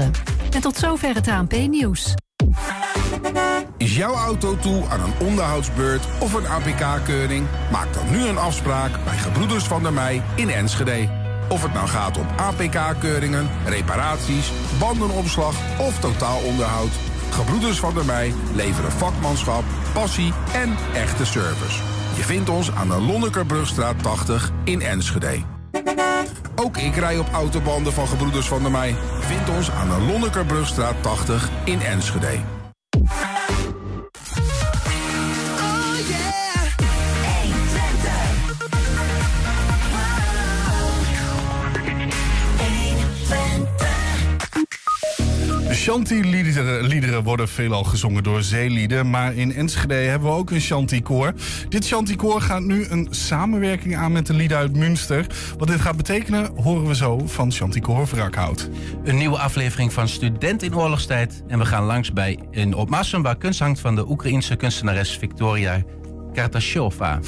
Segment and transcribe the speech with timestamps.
[0.00, 2.14] En tot zover het ANP-nieuws.
[3.76, 7.46] Is jouw auto toe aan een onderhoudsbeurt of een APK-keuring?
[7.72, 11.08] Maak dan nu een afspraak bij Gebroeders van der Mei in Enschede.
[11.48, 16.90] Of het nou gaat om APK-keuringen, reparaties, bandenopslag of totaalonderhoud.
[17.30, 21.82] Gebroeders van der Mei leveren vakmanschap, passie en echte service.
[22.16, 25.55] Je vindt ons aan de Lonnekerbrugstraat 80 in Enschede.
[26.56, 28.96] Ook ik rij op autobanden van Gebroeders van der Mei.
[29.20, 32.55] Vind ons aan de Lonnekerbrugstraat 80 in Enschede.
[45.86, 49.10] Shanty-liederen worden veelal gezongen door zeelieden.
[49.10, 51.32] Maar in Enschede hebben we ook een Shanty-koor.
[51.68, 55.26] Dit Shanty-koor gaat nu een samenwerking aan met de lieden uit Münster.
[55.58, 58.70] Wat dit gaat betekenen, horen we zo van Shanty-koor Wrakhout.
[59.04, 61.42] Een nieuwe aflevering van Student in Oorlogstijd.
[61.48, 65.84] En we gaan langs bij in Opmassen, waar kunst hangt van de Oekraïense kunstenares Victoria
[66.36, 67.20] Kartashova.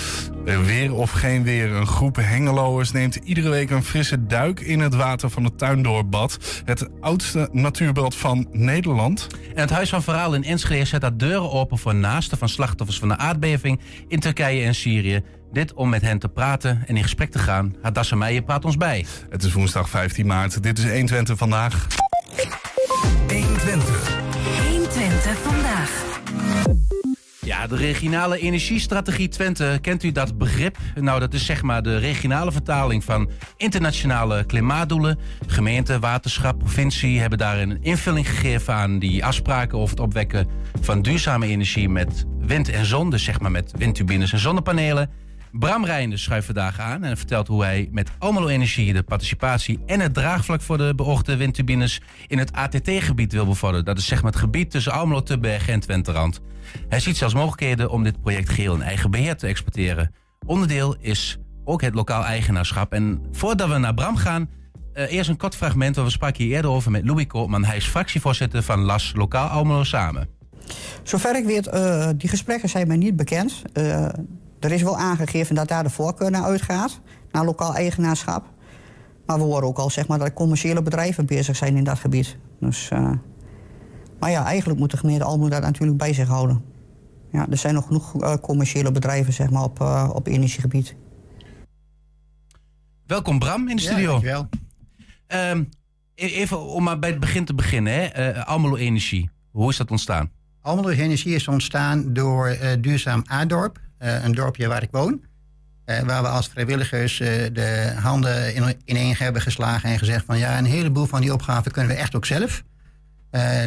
[0.45, 4.95] Weer of geen weer, een groep hengeloers neemt iedere week een frisse duik in het
[4.95, 6.63] water van het Tuindoorbad.
[6.65, 9.27] Het oudste natuurbad van Nederland.
[9.55, 12.99] En het Huis van Verhaal in Enschede zet daar deuren open voor naasten van slachtoffers
[12.99, 15.23] van de aardbeving in Turkije en Syrië.
[15.53, 17.75] Dit om met hen te praten en in gesprek te gaan.
[17.83, 19.07] Hadassa Meijer praat ons bij.
[19.31, 20.63] Het is woensdag 15 maart.
[20.63, 21.87] Dit is 120 vandaag.
[23.29, 23.29] 120.
[23.29, 24.18] 120
[27.49, 29.79] Ja, de regionale energiestrategie Twente.
[29.81, 30.77] Kent u dat begrip?
[30.95, 35.19] Nou, dat is zeg maar de regionale vertaling van internationale klimaatdoelen.
[35.47, 40.47] Gemeente, waterschap, provincie hebben daar een invulling gegeven aan die afspraken over het opwekken
[40.81, 43.11] van duurzame energie met wind en zon.
[43.11, 45.11] Dus zeg maar met windturbines en zonnepanelen.
[45.53, 50.01] Bram Reijnders schuift vandaag aan en vertelt hoe hij met Almelo Energie de participatie en
[50.01, 53.85] het draagvlak voor de beoogde windturbines in het ATT-gebied wil bevorderen.
[53.85, 56.41] Dat is zeg maar het gebied tussen Almelo, Tubbergen en Twenterand.
[56.89, 60.15] Hij ziet zelfs mogelijkheden om dit project geheel in eigen beheer te exporteren.
[60.47, 62.93] Onderdeel is ook het lokaal eigenaarschap.
[62.93, 64.51] En voordat we naar Bram gaan,
[64.95, 65.97] uh, eerst een kort fragment.
[65.97, 67.65] waar we spraken hier eerder over met Louis Koopman.
[67.65, 70.29] Hij is fractievoorzitter van LAS Lokaal Almelo Samen.
[71.03, 73.63] Zover ik weet, uh, die gesprekken zijn mij niet bekend.
[73.75, 74.09] Uh,
[74.61, 78.57] er is wel aangegeven dat daar de voorkeur naar uitgaat, naar lokaal eigenaarschap.
[79.27, 82.37] Maar we horen ook al zeg maar, dat commerciële bedrijven bezig zijn in dat gebied.
[82.61, 83.11] Dus, uh,
[84.21, 86.65] maar ja, eigenlijk moet de gemeente Almelo dat natuurlijk bij zich houden.
[87.33, 90.95] Ja, er zijn nog genoeg uh, commerciële bedrijven zeg maar, op, uh, op energiegebied.
[93.07, 94.01] Welkom Bram in de studio.
[94.01, 94.49] Ja, dankjewel.
[95.53, 95.69] Um,
[96.15, 97.93] even om maar bij het begin te beginnen.
[97.93, 98.35] Hè.
[98.35, 100.31] Uh, Almelo Energie, hoe is dat ontstaan?
[100.61, 103.81] Almelo Energie is ontstaan door Duurzaam Aardorp.
[104.03, 105.25] Uh, een dorpje waar ik woon.
[105.87, 110.39] Uh, waar we als vrijwilligers uh, de handen in, ineen hebben geslagen en gezegd van
[110.39, 112.63] ja, een heleboel van die opgaven kunnen we echt ook zelf.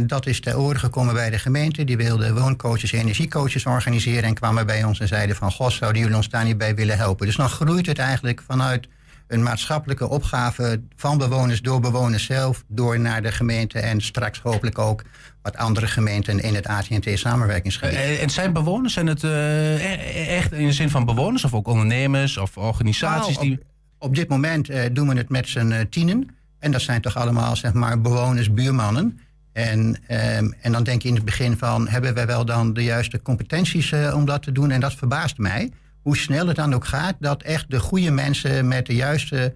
[0.05, 1.83] dat is ter oren gekomen bij de gemeente.
[1.83, 6.17] Die wilde wooncoaches, energiecoaches organiseren en kwamen bij ons en zeiden van god, zouden jullie
[6.17, 7.25] ons daar niet bij willen helpen?
[7.25, 8.87] Dus dan groeit het eigenlijk vanuit
[9.31, 14.79] een maatschappelijke opgave van bewoners door bewoners zelf, door naar de gemeente en straks hopelijk
[14.79, 15.03] ook
[15.41, 17.97] wat andere gemeenten in het AT&T-samenwerkingsgebied.
[17.97, 21.67] Uh, en zijn bewoners, zijn het uh, echt in de zin van bewoners of ook
[21.67, 23.37] ondernemers of organisaties?
[23.37, 23.59] Nou, op, die...
[23.97, 26.35] op dit moment uh, doen we het met z'n tienen.
[26.59, 29.19] En dat zijn toch allemaal zeg maar, bewoners, buurmannen.
[29.53, 32.83] En, um, en dan denk je in het begin van, hebben wij wel dan de
[32.83, 34.71] juiste competenties om dat te doen?
[34.71, 38.67] En dat verbaast mij hoe snel het dan ook gaat, dat echt de goede mensen
[38.67, 39.53] met de juiste,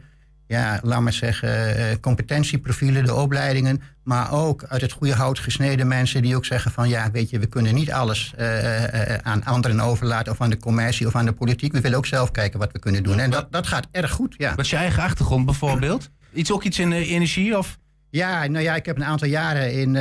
[0.47, 5.87] ja, laat maar zeggen, eh, competentieprofielen, de opleidingen, maar ook uit het goede hout gesneden
[5.87, 9.43] mensen die ook zeggen van ja, weet je, we kunnen niet alles uh, uh, aan
[9.43, 11.71] anderen overlaten of aan de commercie of aan de politiek.
[11.71, 13.19] We willen ook zelf kijken wat we kunnen doen.
[13.19, 14.35] En dat, dat gaat erg goed.
[14.37, 14.49] Ja.
[14.55, 16.09] Wat is je eigen achtergrond bijvoorbeeld?
[16.33, 17.77] Iets, ook iets in energie of?
[18.09, 19.97] Ja, nou ja, ik heb een aantal jaren in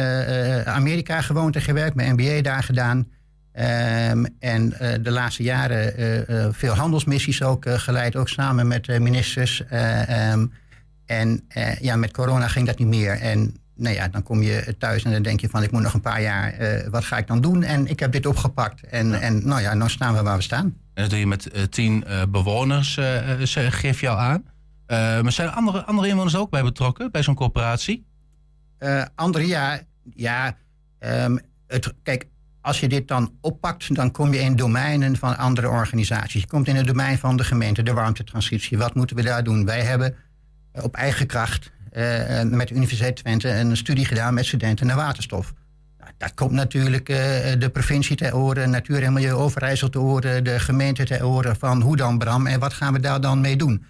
[0.66, 3.08] Amerika gewoond en gewerkt, mijn MBA daar gedaan.
[3.56, 8.98] Um, en uh, de laatste jaren uh, uh, veel handelsmissies ook geleid, ook samen met
[8.98, 9.62] ministers.
[10.32, 10.52] Um,
[11.06, 11.44] en
[11.80, 13.20] ja, met corona ging dat niet meer.
[13.20, 15.94] En nou ja, dan kom je thuis en dan denk je van ik moet nog
[15.94, 16.54] een paar jaar,
[16.90, 17.62] wat ga ik dan doen?
[17.62, 18.82] En ik heb dit opgepakt.
[18.82, 19.18] En, ja.
[19.18, 20.64] en nou ja, nu staan we waar we staan.
[20.64, 22.98] En dat doe je met tien bewoners,
[23.68, 24.44] geef je al aan.
[25.22, 28.06] maar zijn er andere, andere inwoners ook bij betrokken, bij zo'n corporatie?
[29.14, 29.80] andere, ja.
[30.14, 30.56] ja
[31.00, 32.26] um, het, kijk,
[32.64, 36.40] als je dit dan oppakt, dan kom je in domeinen van andere organisaties.
[36.40, 38.78] Je komt in het domein van de gemeente, de warmtetransitie.
[38.78, 39.64] Wat moeten we daar doen?
[39.64, 40.14] Wij hebben
[40.72, 44.96] eh, op eigen kracht uh, met de Universiteit Twente een studie gedaan met studenten naar
[44.96, 45.52] waterstof.
[45.98, 47.06] Nou, dat komt natuurlijk
[47.58, 51.80] de provincie ter oren, Natuur en Milieu Overijssel ter oren, de gemeente ter oren van
[51.80, 53.84] hoe dan Bram en wat gaan we daar dan mee doen?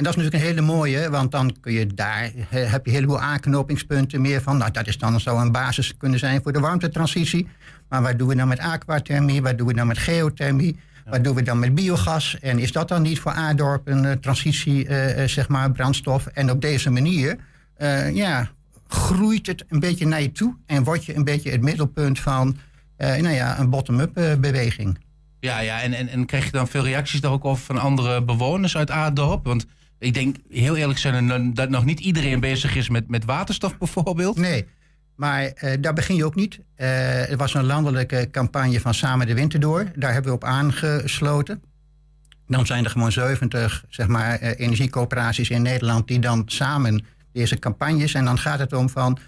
[0.00, 2.94] En dat is natuurlijk een hele mooie, want dan kun je daar, heb je een
[2.94, 4.56] heleboel aanknopingspunten meer van.
[4.56, 7.48] Nou, dat is dan zou een basis kunnen zijn voor de warmtetransitie.
[7.90, 9.42] Maar wat doen we dan met aquathermie?
[9.42, 10.78] Wat doen we dan met geothermie?
[11.04, 12.38] Wat doen we dan met biogas?
[12.40, 16.26] En is dat dan niet voor Aardorp een uh, transitie, uh, zeg maar, brandstof?
[16.26, 17.36] En op deze manier,
[17.78, 18.50] uh, ja,
[18.88, 22.56] groeit het een beetje naar je toe en word je een beetje het middelpunt van,
[22.96, 24.98] nou ja, een bottom-up beweging.
[25.40, 28.24] Ja, ja en, en, en krijg je dan veel reacties daar ook over van andere
[28.24, 29.44] bewoners uit Aardorp?
[29.44, 29.66] Want
[29.98, 34.36] ik denk, heel eerlijk zijn, dat nog niet iedereen bezig is met, met waterstof bijvoorbeeld.
[34.36, 34.66] Nee,
[35.20, 36.58] maar uh, daar begin je ook niet.
[36.76, 39.84] Uh, er was een landelijke campagne van Samen de Winter door.
[39.96, 41.62] Daar hebben we op aangesloten.
[42.46, 47.58] Dan zijn er gewoon 70 zeg maar, uh, energiecoöperaties in Nederland die dan samen deze
[47.58, 48.14] campagnes.
[48.14, 49.18] En dan gaat het om van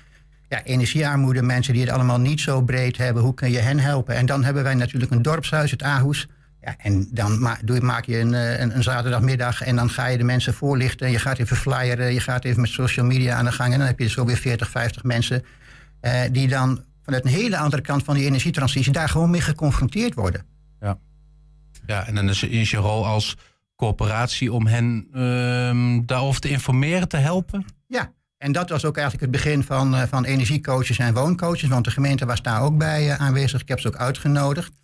[0.49, 3.23] ja, energiearmoede, mensen die het allemaal niet zo breed hebben.
[3.23, 4.15] Hoe kun je hen helpen?
[4.15, 6.27] En dan hebben wij natuurlijk een dorpshuis, het Aarhus.
[6.61, 10.25] Ja, en dan doe, maak je een, een, een, zaterdagmiddag en dan ga je de
[10.25, 11.11] mensen voorlichten.
[11.11, 13.73] Je gaat even flyeren, je gaat even met social media aan de gang.
[13.73, 15.45] En dan heb je zo weer 40, 50 mensen
[16.03, 20.15] uh, die dan vanuit een hele andere kant van die energietransitie daar gewoon mee geconfronteerd
[20.15, 20.45] worden.
[20.81, 20.99] Ja,
[21.87, 23.37] ja en dan is, is je rol als
[23.77, 27.65] coöperatie om hen uh, daarover te informeren, te helpen?
[27.87, 31.69] Ja, en dat was ook eigenlijk het begin van, uh, van energiecoaches en wooncoaches.
[31.69, 33.61] Want de gemeente was daar ook bij uh, aanwezig.
[33.61, 34.82] Ik heb ze ook uitgenodigd.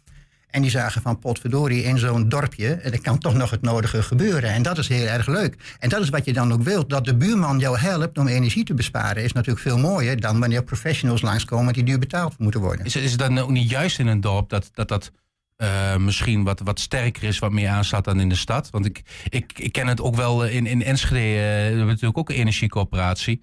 [0.50, 4.52] En die zagen van potverdorie in zo'n dorpje, er kan toch nog het nodige gebeuren.
[4.52, 5.76] En dat is heel erg leuk.
[5.78, 6.90] En dat is wat je dan ook wilt.
[6.90, 10.62] Dat de buurman jou helpt om energie te besparen is natuurlijk veel mooier dan wanneer
[10.62, 12.86] professionals langskomen die duur betaald moeten worden.
[12.86, 15.12] Is, is het dan ook niet juist in een dorp dat dat, dat
[15.56, 18.70] uh, misschien wat, wat sterker is, wat meer aanslaat dan in de stad?
[18.70, 22.36] Want ik, ik, ik ken het ook wel in, in Enschede, uh, natuurlijk ook een
[22.36, 23.42] energiecoöperatie.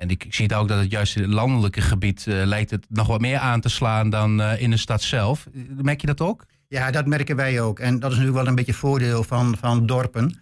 [0.00, 2.86] En ik zie het ook dat het juist in het landelijke gebied uh, lijkt het
[2.88, 5.46] nog wat meer aan te slaan dan uh, in de stad zelf.
[5.82, 6.46] Merk je dat ook?
[6.68, 7.78] Ja, dat merken wij ook.
[7.78, 10.38] En dat is natuurlijk wel een beetje voordeel van, van dorpen.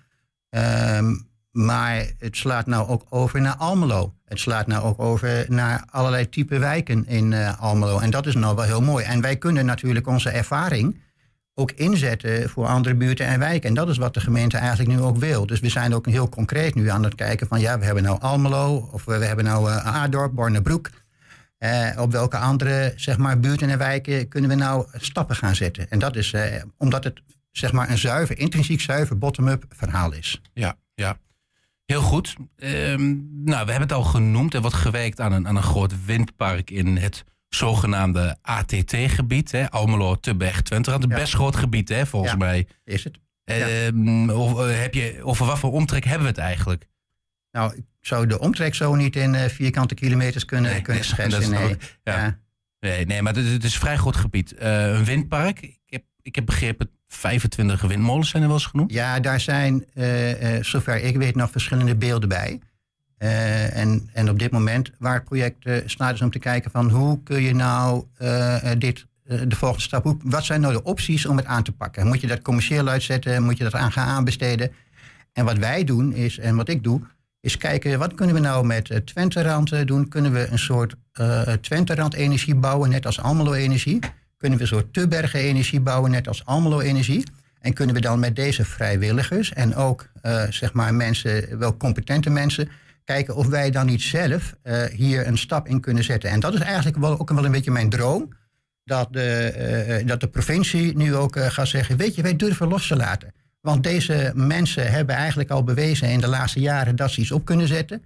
[0.50, 4.14] Um, maar het slaat nou ook over naar Almelo.
[4.24, 7.98] Het slaat nou ook over naar allerlei type wijken in Almelo.
[7.98, 9.04] En dat is nou wel heel mooi.
[9.04, 11.00] En wij kunnen natuurlijk onze ervaring
[11.58, 13.68] ook inzetten voor andere buurten en wijken.
[13.68, 15.46] En dat is wat de gemeente eigenlijk nu ook wil.
[15.46, 17.60] Dus we zijn ook heel concreet nu aan het kijken van...
[17.60, 20.90] ja, we hebben nou Almelo of we hebben nou uh, Aardorp, Bornebroek.
[21.58, 25.90] Uh, op welke andere zeg maar, buurten en wijken kunnen we nou stappen gaan zetten?
[25.90, 26.42] En dat is uh,
[26.76, 30.40] omdat het zeg maar, een zuiver, intrinsiek zuiver bottom-up verhaal is.
[30.52, 31.18] Ja, ja.
[31.84, 32.36] Heel goed.
[32.56, 34.54] Um, nou, we hebben het al genoemd.
[34.54, 39.54] Er wordt gewerkt aan een, aan een groot windpark in het zogenaamde ATT-gebied.
[39.70, 40.92] Almelo, Tubberg, Twente.
[40.92, 41.16] Een ja.
[41.16, 42.66] best groot gebied, hè, volgens mij.
[42.84, 43.18] Is het.
[43.44, 46.88] Um, of, heb je, over wat voor omtrek hebben we het eigenlijk?
[47.50, 51.50] Nou, ik zou de omtrek zo niet in uh, vierkante kilometers kunnen, nee, kunnen schetsen.
[51.50, 51.76] Nee.
[52.02, 52.16] Ja.
[52.16, 52.38] Ja.
[52.80, 53.06] nee.
[53.06, 54.54] nee, maar het, het is een vrij groot gebied.
[54.62, 55.60] Uh, een windpark.
[55.60, 58.92] Ik heb, ik heb begrepen, 25 windmolens zijn er wel eens genoemd.
[58.92, 62.60] Ja, daar zijn, uh, zover ik weet, nog verschillende beelden bij.
[63.18, 67.22] Uh, en, en op dit moment waar het project uh, om te kijken van hoe
[67.22, 71.36] kun je nou uh, dit, de volgende stap, hoe, wat zijn nou de opties om
[71.36, 72.06] het aan te pakken?
[72.06, 73.42] Moet je dat commercieel uitzetten?
[73.42, 74.72] Moet je dat aan gaan aanbesteden?
[75.32, 77.00] En wat wij doen is, en wat ik doe,
[77.40, 80.08] is kijken wat kunnen we nou met Twente-rand doen?
[80.08, 80.94] Kunnen we een soort
[81.60, 83.98] Twente-rand energie bouwen, net als Almelo energie?
[84.36, 87.22] Kunnen we een soort Tubbergen energie bouwen, net als Almelo energie?
[87.60, 90.08] En kunnen we dan met deze vrijwilligers en ook
[90.50, 92.68] zeg maar mensen, wel competente mensen
[93.08, 96.30] kijken of wij dan niet zelf uh, hier een stap in kunnen zetten.
[96.30, 98.28] En dat is eigenlijk wel, ook wel een beetje mijn droom.
[98.84, 102.68] Dat de, uh, dat de provincie nu ook uh, gaat zeggen: Weet je, wij durven
[102.68, 103.32] los te laten.
[103.60, 107.44] Want deze mensen hebben eigenlijk al bewezen in de laatste jaren dat ze iets op
[107.44, 108.02] kunnen zetten.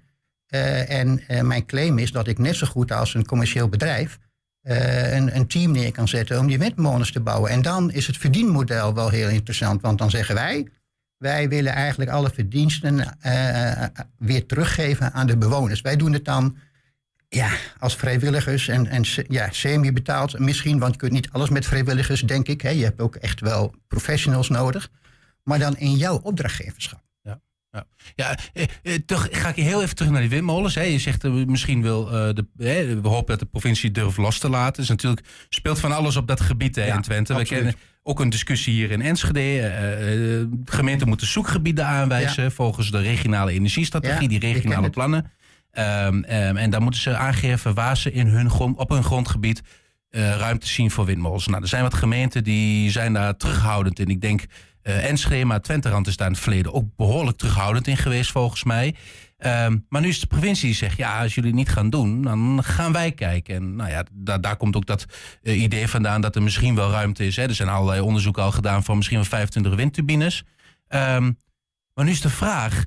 [0.89, 4.19] en mijn claim is dat ik net zo goed als een commercieel bedrijf
[4.63, 7.51] een, een, team neer kan zetten om die windmolens te bouwen.
[7.51, 9.81] En dan is het verdienmodel wel heel interessant.
[9.81, 10.69] Want dan zeggen wij:
[11.23, 13.85] wij willen eigenlijk alle verdiensten uh,
[14.19, 15.81] weer teruggeven aan de bewoners.
[15.81, 16.57] Wij doen het dan
[17.29, 22.21] ja, als vrijwilligers en, en ja, semi-betaald misschien, want je kunt niet alles met vrijwilligers,
[22.21, 22.61] denk ik.
[22.61, 22.71] Hè.
[22.71, 24.91] Je hebt ook echt wel professionals nodig,
[25.43, 27.03] maar dan in jouw opdrachtgeverschap.
[27.23, 27.87] Ja, ja.
[28.15, 30.75] ja eh, eh, toch ga ik heel even terug naar die windmolens.
[30.75, 30.83] Hè.
[30.83, 32.47] Je zegt uh, misschien wil uh, de,
[33.03, 34.81] we hopen dat de provincie durft los te laten.
[34.81, 37.35] Dus natuurlijk speelt van alles op dat gebied hè, Ja, in Twente.
[37.35, 39.61] We kennen ook een discussie hier in Enschede.
[39.61, 45.31] Eh, gemeenten moeten zoekgebieden aanwijzen volgens de regionale energiestrategie, Ja, die regionale plannen.
[45.71, 49.63] Ehm, ehm, en dan moeten ze aangeven waar ze in hun grond, op hun grondgebied
[50.11, 51.47] eh, ruimte zien voor windmolens.
[51.47, 54.09] Nou, er zijn wat gemeenten die zijn daar terughoudend in.
[54.09, 54.45] Ik denk
[54.83, 58.95] Enschede, maar Twenterand is daar in het verleden ook behoorlijk terughoudend in geweest volgens mij.
[59.43, 62.65] Ehm, maar nu is de provincie die zegt, ja, als jullie niet gaan doen, dan
[62.65, 63.55] gaan wij kijken.
[63.55, 64.05] En nou ja,
[64.41, 65.05] daar, komt ook dat
[65.43, 67.37] eh, idee vandaan dat er misschien wel ruimte is.
[67.37, 67.43] Hè.
[67.43, 70.45] Er zijn allerlei onderzoeken al gedaan van misschien wel 25 windturbines.
[70.89, 71.33] Ehm,
[71.95, 72.85] maar nu is de vraag,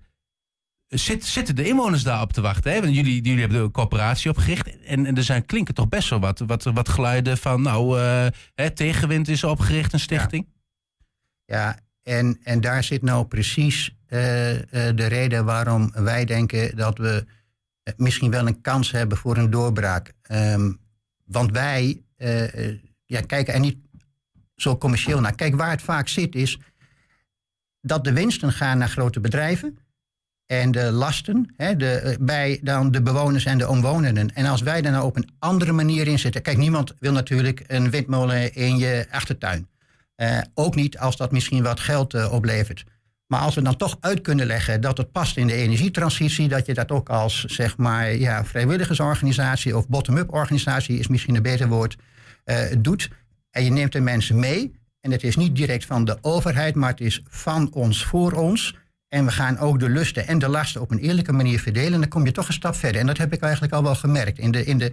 [0.87, 2.71] Zit, zitten de inwoners daarop te wachten?
[2.71, 2.81] Hè?
[2.81, 4.83] Want jullie, jullie hebben een coöperatie opgericht.
[4.83, 7.61] En, er zijn, klinken toch best wel wat, wat, wat geluiden van...
[7.61, 10.47] nou, eh, hè, tegenwind is opgericht, een stichting.
[11.45, 16.97] Ja, en, en daar zit nou precies eh, eh, de reden waarom wij denken dat
[16.97, 17.25] we
[17.83, 20.13] eh, misschien wel een kans hebben voor een doorbraak.
[20.21, 20.71] Ehm,
[21.25, 22.01] want wij
[23.05, 23.77] ja, kijken er niet
[24.55, 25.35] zo commercieel naar.
[25.35, 26.59] Kijk, waar het vaak zit is
[27.81, 29.77] dat de winsten gaan naar grote bedrijven.
[30.45, 34.33] En de lasten hè, de, bij dan de bewoners en de omwonenden.
[34.35, 36.41] En als wij daar nou op een andere manier in zitten.
[36.41, 39.67] Kijk, niemand wil natuurlijk een windmolen in je achtertuin.
[40.15, 42.83] Eh, ook niet als dat misschien wat geld eh, oplevert.
[43.27, 46.65] Maar als we dan toch uit kunnen leggen dat het past in de energietransitie, dat
[46.65, 51.67] je dat ook als zeg maar ja, vrijwilligersorganisatie of bottom-up organisatie is misschien een beter
[51.67, 51.95] woord,
[52.43, 53.09] eh, doet.
[53.49, 54.79] En je neemt de mensen mee.
[55.01, 58.77] En het is niet direct van de overheid, maar het is van ons voor ons.
[59.07, 61.99] En we gaan ook de lusten en de lasten op een eerlijke manier verdelen.
[61.99, 63.01] Dan kom je toch een stap verder.
[63.01, 64.91] En dat heb ik eigenlijk al wel gemerkt in de, in de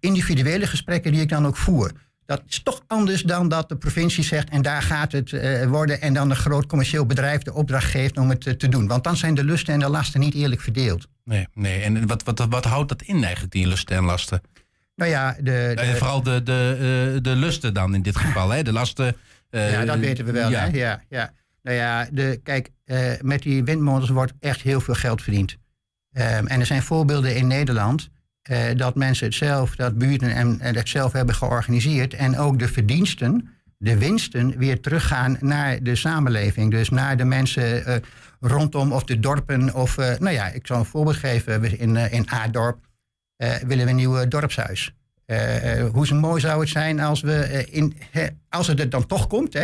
[0.00, 1.92] individuele gesprekken die ik dan ook voer.
[2.26, 6.00] Dat is toch anders dan dat de provincie zegt en daar gaat het eh, worden.
[6.00, 8.86] En dan een groot commercieel bedrijf de opdracht geeft om het eh, te doen.
[8.86, 11.06] Want dan zijn de lusten en de lasten niet eerlijk verdeeld.
[11.24, 11.82] Nee, nee.
[11.82, 14.40] En wat, wat, wat houdt dat in eigenlijk, die lusten en lasten?
[14.96, 18.62] Nou ja, de, de, Eh, vooral de, de, de lusten dan in dit geval, hè?
[18.62, 19.16] De lasten.
[19.50, 20.50] ja, dat weten we wel.
[20.50, 20.60] ja.
[20.60, 20.76] Hè?
[20.78, 21.32] Ja, ja.
[21.62, 22.70] Nou ja, de, kijk,
[23.20, 25.56] met die windmolens wordt echt heel veel geld verdiend.
[26.12, 28.10] Ehm, en er zijn voorbeelden in Nederland
[28.44, 32.14] eh, dat mensen het zelf, dat buurten en, het zelf hebben georganiseerd.
[32.14, 33.48] En ook de verdiensten,
[33.78, 36.70] de winsten, weer teruggaan naar de samenleving.
[36.70, 37.96] Dus naar de mensen eh,
[38.40, 39.74] rondom of de dorpen.
[39.74, 41.78] Of, eh, nou ja, ik zal een voorbeeld geven.
[41.78, 42.78] In, in Aardorp
[43.66, 44.94] willen we een nieuw dorpshuis.
[45.92, 47.96] Hoe zo mooi zou het zijn als we, in,
[48.48, 49.56] als het er dan toch komt,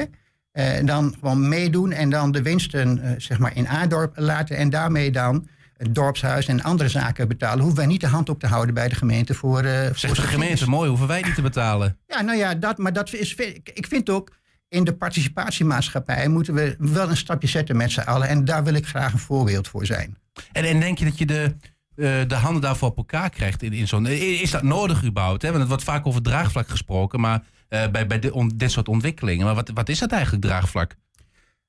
[0.52, 5.10] hè, dan gewoon meedoen en dan de winsten zeg maar in Aardorp laten en daarmee
[5.10, 5.48] dan
[5.80, 7.58] het dorpshuis en andere zaken betalen.
[7.58, 9.62] Hoeven wij niet de hand op te houden bij de gemeente voor.
[9.64, 11.98] eh voor de gemeente, mooi, hoeven wij niet te betalen.
[12.06, 13.34] Ja, nou ja, dat, maar dat is.
[13.64, 14.38] Ik vind ook.
[14.68, 18.28] In de participatiemaatschappij moeten we wel een stapje zetten met z'n allen.
[18.28, 20.16] En daar wil ik graag een voorbeeld voor zijn.
[20.52, 21.54] En, en denk je dat je de,
[21.96, 24.06] eh, de handen daarvoor op elkaar krijgt in, in zo'n.
[24.06, 25.42] Is dat nodig überhaupt?
[25.42, 25.48] Hè?
[25.48, 28.88] Want het wordt vaak over draagvlak gesproken, maar eh, bij, bij dit, on- dit soort
[28.88, 29.44] ontwikkelingen.
[29.46, 30.94] Maar wat, wat is dat eigenlijk, draagvlak?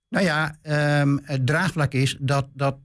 [0.10, 2.76] Nou ja, ehm, het draagvlak is dat, dat.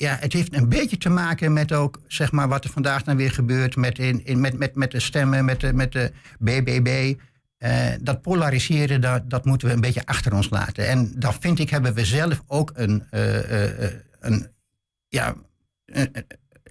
[0.00, 3.16] Ja, het heeft een beetje te maken met ook, zeg maar, wat er vandaag dan
[3.16, 7.14] weer gebeurt met, in, in, met, met, met de stemmen, met de, met de BBB.
[7.56, 10.88] Eh, dat polariseren, dat, dat moeten we een beetje achter ons laten.
[10.88, 13.04] En dat vind ik, hebben we zelf ook een.
[13.10, 13.90] eh,
[14.20, 14.48] een
[15.08, 15.34] ja,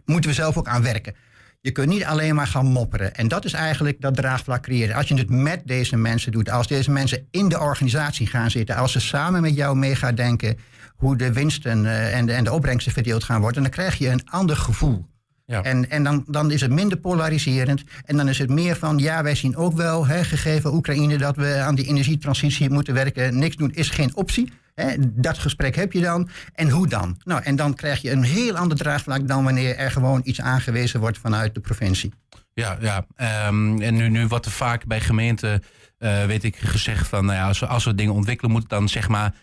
[0.05, 1.15] moeten we zelf ook aan werken.
[1.61, 3.15] Je kunt niet alleen maar gaan mopperen.
[3.15, 4.95] En dat is eigenlijk dat draagvlak creëren.
[4.95, 8.75] Als je het met deze mensen doet, als deze mensen in de organisatie gaan zitten,
[8.75, 10.57] als ze samen met jou mee gaan denken
[10.99, 14.09] hoe de winsten eh, en, de, en de opbrengsten verdeeld gaan worden, dan krijg je
[14.09, 15.05] een ander gevoel.
[15.45, 15.63] Ja.
[15.63, 17.83] En, en dan, dan is het minder polariserend.
[18.05, 21.35] En dan is het meer van, ja, wij zien ook wel, hè, gegeven Oekraïne, dat
[21.35, 23.39] we aan die energietransitie moeten werken.
[23.39, 24.51] Niks doen is geen optie.
[24.75, 26.29] Hè, dat gesprek heb je dan.
[26.53, 27.17] En hoe dan?
[27.23, 30.99] Nou, en dan krijg je een heel ander draagvlak dan wanneer er gewoon iets aangewezen
[30.99, 32.13] wordt vanuit de provincie.
[32.53, 33.05] Ja, ja.
[33.15, 35.63] Ehm, en nu, nu wordt er vaak bij gemeenten,
[35.99, 38.89] eh, weet ik, gezegd van, nou ja, als we, als we dingen ontwikkelen, moet dan
[38.89, 39.33] zeg maar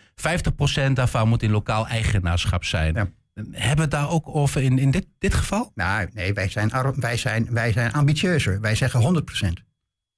[0.89, 2.93] 50% daarvan moet in lokaal eigenaarschap zijn.
[2.93, 3.07] Ja.
[3.51, 5.71] Hebben we het daar ook over in, in dit, dit geval?
[5.75, 8.61] Nou, nee, wij zijn, wij zijn, wij zijn ambitieuzer.
[8.61, 9.23] Wij zeggen
[9.59, 9.65] 100%.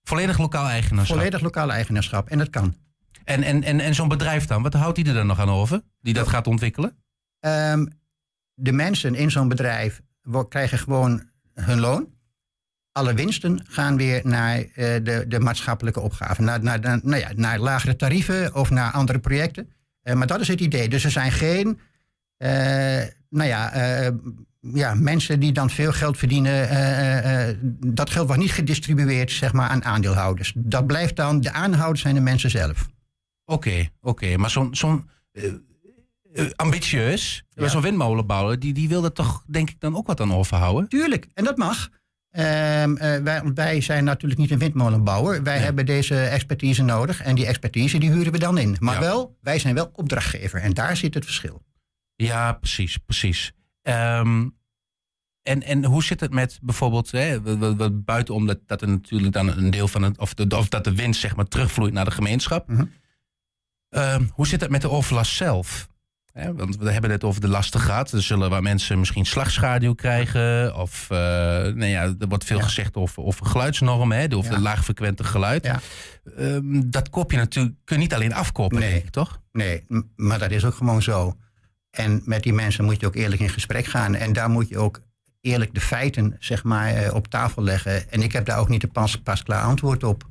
[0.03, 1.17] Volledig lokaal eigenaarschap.
[1.17, 2.29] Volledig lokaal eigenaarschap.
[2.29, 2.75] En dat kan.
[3.23, 5.81] En, en, en, en zo'n bedrijf dan, wat houdt die er dan nog aan over?
[6.01, 6.97] Die dat gaat ontwikkelen?
[7.39, 7.85] Ehm,
[8.53, 10.01] de mensen in zo'n bedrijf
[10.49, 12.07] krijgen gewoon hun loon.
[12.91, 16.43] Alle winsten gaan weer naar eh, de, de maatschappelijke opgaven.
[16.43, 19.69] Naar, naar, naar, nou ja, naar lagere tarieven of naar andere projecten.
[20.01, 20.89] Eh, maar dat is het idee.
[20.89, 21.79] Dus er zijn geen
[22.37, 22.49] eh,
[23.29, 23.71] nou ja,
[24.59, 26.69] ja, mensen die dan veel geld verdienen.
[27.95, 30.53] dat geld wordt niet gedistribueerd zeg maar, aan aandeelhouders.
[30.55, 32.87] Dat blijft dan, de aanhouders zijn de mensen zelf.
[33.45, 34.37] Oké, oké.
[34.37, 35.09] Maar zo'n zo'n
[36.55, 37.67] ambitieus, Ja.
[37.67, 40.89] zo'n windmolenbouwer, die, die wil er toch denk ik dan ook wat aan overhouden?
[40.89, 41.89] Tuurlijk, en dat mag.
[42.31, 45.43] Ehm, eh, wij, wij zijn natuurlijk niet een windmolenbouwer.
[45.43, 45.63] Wij Nee.
[45.63, 47.21] hebben deze expertise nodig.
[47.21, 48.75] En die expertise die huren we dan in.
[48.79, 48.99] Maar Ja.
[48.99, 50.61] wel, wij zijn wel opdrachtgever.
[50.61, 51.63] En daar zit het verschil.
[52.15, 53.51] Ja, precies, precies.
[53.81, 54.47] Ehm,
[55.43, 57.39] en, en hoe zit het met bijvoorbeeld, hè,
[57.91, 60.95] buitenom dat, dat er natuurlijk dan een deel van het, of, de, of dat de
[60.95, 62.67] winst zeg maar terugvloeit naar de gemeenschap.
[62.67, 62.85] Mhm.
[63.89, 65.87] Ehm, hoe zit het met de overlast zelf?
[66.33, 68.11] Hè, want we hebben het over de lasten gehad.
[68.11, 70.75] Er zullen waar mensen misschien slagschaduw krijgen.
[70.75, 72.63] Of uh, nou ja, er wordt veel Ja.
[72.63, 74.27] gezegd over, over geluidsnormen, hè, Ja.
[74.27, 75.65] de laagfrequente geluid.
[75.65, 75.79] Ja.
[76.37, 78.89] Ehm, dat koop je natuurlijk, kun je niet alleen afkopen, Nee.
[78.91, 79.41] denk ik, toch?
[79.51, 79.83] Nee,
[80.15, 81.37] maar dat is ook gewoon zo.
[81.91, 84.15] En met die mensen moet je ook eerlijk in gesprek gaan.
[84.15, 85.01] En daar moet je ook
[85.41, 88.11] eerlijk de feiten zeg maar, eh, op tafel leggen.
[88.11, 90.23] En ik heb daar ook niet een pas, pas klaar antwoord op.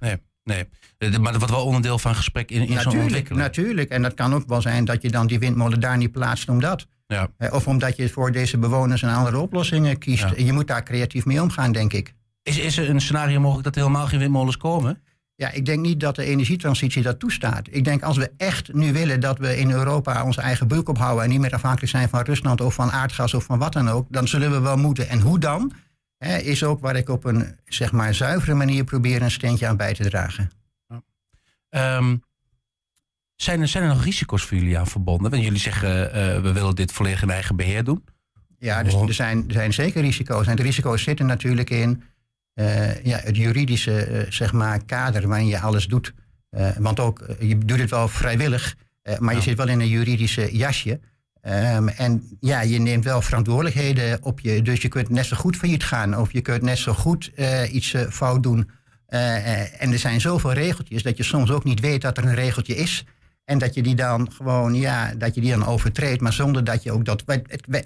[0.00, 0.64] Nee, nee.
[0.98, 3.42] Eh, Maar dat wordt wel onderdeel van gesprek in, in zo'n Natuurlijk, ontwikkeling.
[3.42, 3.90] natuurlijk.
[3.90, 6.86] En dat kan ook wel zijn dat je dan die windmolen daar niet plaatst omdat.
[7.06, 7.28] Ja.
[7.36, 10.22] Eh, Of omdat je voor deze bewoners een andere oplossing kiest.
[10.22, 10.44] Ja.
[10.44, 12.14] Je moet daar creatief mee omgaan, denk ik.
[12.42, 15.02] Is, is er een scenario mogelijk dat er helemaal geen windmolens komen?
[15.36, 17.68] Ja, ik denk niet dat de energietransitie dat toestaat.
[17.70, 21.24] Ik denk als we echt nu willen dat we in Europa onze eigen buik ophouden...
[21.24, 24.06] en niet meer afhankelijk zijn van Rusland of van aardgas of van wat dan ook...
[24.10, 25.08] dan zullen we wel moeten.
[25.08, 25.72] En hoe dan?
[26.24, 29.76] Hè, is ook waar ik op een zeg maar, zuivere manier probeer een steentje aan
[29.76, 30.50] bij te dragen.
[31.68, 32.16] Ehm,
[33.36, 35.30] zijn, er, zijn er nog risico's voor jullie aan verbonden?
[35.30, 38.04] Want jullie zeggen, eh, we willen dit volledig in eigen beheer doen.
[38.58, 39.08] Ja, dus Oh.
[39.08, 40.46] er, zijn, er zijn zeker risico's.
[40.46, 42.02] En de risico's zitten natuurlijk in
[42.54, 46.12] eh, ja, het juridische eh, zeg maar, kader waarin je alles doet.
[46.50, 49.88] Eh, want ook, je doet het wel vrijwillig, eh, maar je zit wel in een
[49.88, 51.00] juridische jasje.
[51.44, 54.62] Ehm, en ja, je neemt wel verantwoordelijkheden op je.
[54.62, 56.18] Dus je kunt net zo goed failliet gaan.
[56.18, 58.70] Of je kunt net zo goed eh, iets eh, fout doen.
[59.06, 62.34] Eh, en er zijn zoveel regeltjes dat je soms ook niet weet dat er een
[62.34, 63.04] regeltje is.
[63.44, 66.20] En dat je die dan gewoon, ja, dat je die dan overtreedt.
[66.20, 67.24] Maar zonder dat je ook dat.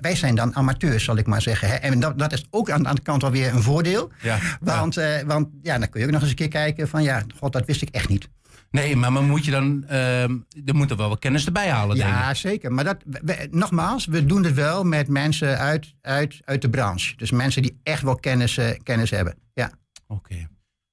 [0.01, 1.69] Wij, zijn dan amateurs, zal ik maar zeggen.
[1.69, 1.75] Hè?
[1.75, 4.11] En dat, dat is ook aan, aan de kant alweer een voordeel.
[4.23, 4.39] Ja.
[4.61, 4.95] Want,
[5.27, 7.67] want ja, dan kun je ook nog eens een keer kijken van ja, god, dat
[7.67, 8.29] wist ik echt niet.
[8.71, 9.85] Nee, maar, maar moet je dan...
[9.87, 12.15] ehm er moet er wel wat kennis erbij halen, denk ik.
[12.15, 12.73] Ja, zeker.
[12.73, 17.17] Maar dat, we- nogmaals, we doen het wel met mensen uit, uit, uit de branche.
[17.17, 19.35] Dus mensen die echt wel kennis, eh, kennis hebben.
[19.55, 19.71] Ja.
[20.07, 20.49] Oké.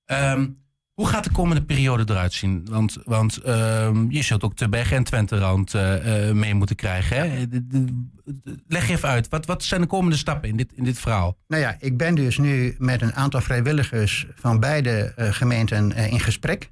[0.05, 0.47] Ehm,
[0.93, 2.67] hoe gaat de komende periode eruit zien?
[2.69, 7.17] Want, want ehm, je zult ook de Berg- en Twente-rand eh, eh, mee moeten krijgen.
[7.31, 7.47] Hè?
[7.47, 7.85] De- de-
[8.25, 9.29] de- leg even uit.
[9.29, 11.37] Wat, wat zijn de komende stappen in dit, in dit verhaal?
[11.47, 16.71] Nou ja, ik ben dus nu met een aantal vrijwilligers van beide gemeenten in gesprek.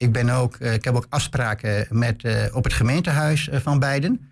[0.00, 3.78] Ik, ben ook, eh, ik heb ook afspraken met, eh, op het gemeentehuis eh, van
[3.78, 4.24] beiden.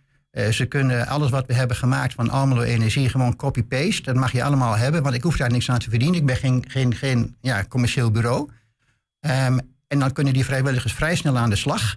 [0.51, 4.03] Ze kunnen alles wat we hebben gemaakt van Almelo Energie gewoon copy-paste.
[4.03, 6.19] Dat mag je allemaal hebben, want ik hoef daar niks aan te verdienen.
[6.19, 8.51] Ik ben geen, geen, geen ja, commercieel bureau.
[9.21, 11.97] Ehm, en dan kunnen die vrijwilligers vrij snel aan de slag.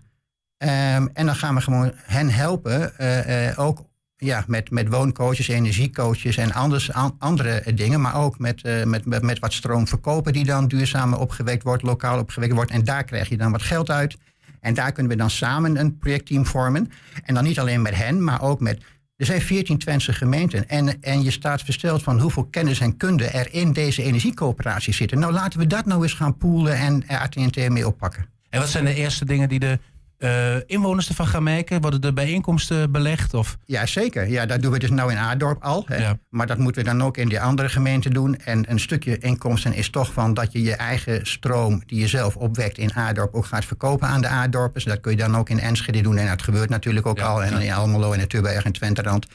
[0.62, 3.86] Ehm, en dan gaan we gewoon hen helpen, eh, eh, ook
[4.24, 8.02] ja, met, met wooncoaches, energiecoaches en anders, an- andere dingen.
[8.02, 11.84] Maar ook met, eh, met, met, met wat stroom verkopen die dan duurzaam opgewekt wordt,
[11.84, 12.72] lokaal opgewekt wordt.
[12.72, 14.18] En daar krijg je dan wat geld uit.
[14.60, 16.92] En daar kunnen we dan samen een projectteam vormen.
[17.24, 18.82] En dan niet alleen met hen, maar ook met...
[19.16, 20.70] Er zijn 14 Twentse gemeenten.
[20.70, 25.20] En, en je staat versteld van hoeveel kennis en kunde er in deze energiecoöperatie zitten.
[25.20, 28.26] Nou, laten we dat nou eens gaan poelen en er mee oppakken.
[28.50, 29.80] En wat zijn de eerste dingen die de
[30.22, 31.82] eh, inwoners ervan gaan merken?
[31.82, 33.34] Worden er bijeenkomsten belegd?
[33.34, 33.58] Of?
[33.66, 34.30] Ja, zeker.
[34.30, 35.84] Ja, dat doen we dus nou in Aardorp al.
[35.88, 35.98] Hè.
[35.98, 36.18] Ja.
[36.30, 38.36] Maar dat moeten we dan ook in die andere gemeenten doen.
[38.36, 42.36] En een stukje inkomsten is toch van dat je je eigen stroom die je zelf
[42.36, 44.84] opwekt in Aardorp ook gaat verkopen aan de Aardorpers.
[44.84, 46.18] Dat kun je dan ook in Enschede doen.
[46.18, 47.44] En dat gebeurt natuurlijk ook Ja, al.
[47.44, 49.28] En in Almelo en in en Twenterand.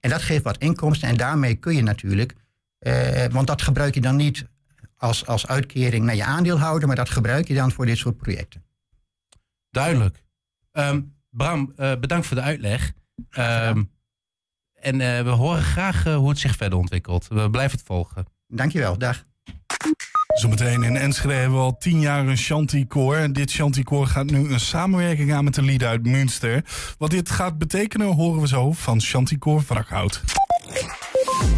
[0.00, 1.08] En dat geeft wat inkomsten.
[1.08, 2.34] En daarmee kun je natuurlijk,
[2.78, 4.44] eh, want dat gebruik je dan niet
[4.96, 6.86] als, als uitkering naar je aandeelhouder.
[6.86, 8.62] Maar dat gebruik je dan voor dit soort projecten.
[9.70, 10.22] Duidelijk.
[10.72, 12.92] Ehm, Bram, eh, bedankt voor de uitleg.
[13.30, 13.82] Ehm,
[14.74, 17.28] en eh, we horen graag eh, hoe het zich verder ontwikkelt.
[17.28, 18.24] We blijven het volgen.
[18.46, 18.98] Dankjewel.
[18.98, 19.24] Dag.
[20.34, 23.16] Zometeen in Enschede hebben we al tien jaar een Chanticoor.
[23.16, 26.64] En dit Chanticoor gaat nu een samenwerking aan met de Lieden uit Münster.
[26.98, 30.22] Wat dit gaat betekenen horen we zo van Chanticoor Wrakhout.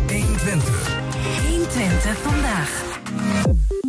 [0.07, 1.01] 120.
[1.49, 3.01] 120 vandaag.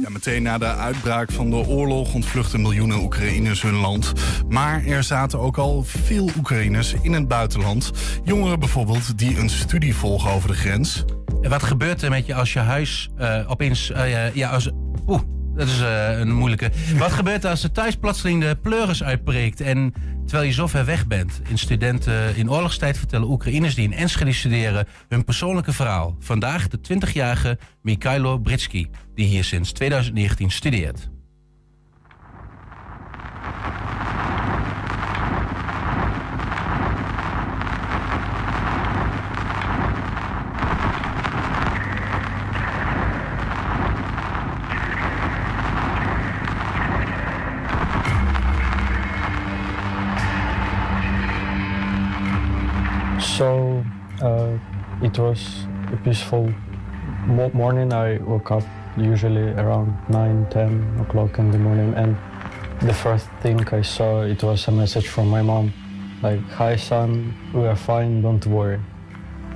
[0.09, 4.13] Meteen na de uitbraak van de oorlog ontvluchten miljoenen Oekraïners hun land.
[4.49, 7.91] Maar er zaten ook al veel Oekraïners in het buitenland.
[8.23, 11.05] Jongeren bijvoorbeeld die een studie volgen over de grens.
[11.41, 13.91] En wat gebeurt er met je als je huis eh, opeens...
[13.91, 14.69] eh, ja, als,
[15.07, 15.21] oeh,
[15.55, 16.71] dat is eh, een moeilijke.
[16.97, 19.61] Wat gebeurt er als er thuis plotseling de pleuris uitbreekt...
[19.61, 19.93] en
[20.25, 21.41] terwijl je zo ver weg bent?
[21.47, 24.87] In studenten in oorlogstijd vertellen Oekraïners die in Enschede studeren...
[25.07, 26.15] hun persoonlijke verhaal.
[26.19, 28.87] Vandaag de 20-jarige Mikhailo Britsky...
[29.15, 31.12] die hier sinds 2019 studeert.
[55.13, 56.51] It was a peaceful
[57.27, 57.93] morning.
[57.93, 58.63] I woke up
[58.97, 62.17] usually around 9, 10 o'clock in the morning, and
[62.81, 65.71] the first thing I saw it was a message from my mom,
[66.23, 68.79] like, "Hi son, we are fine, don't worry."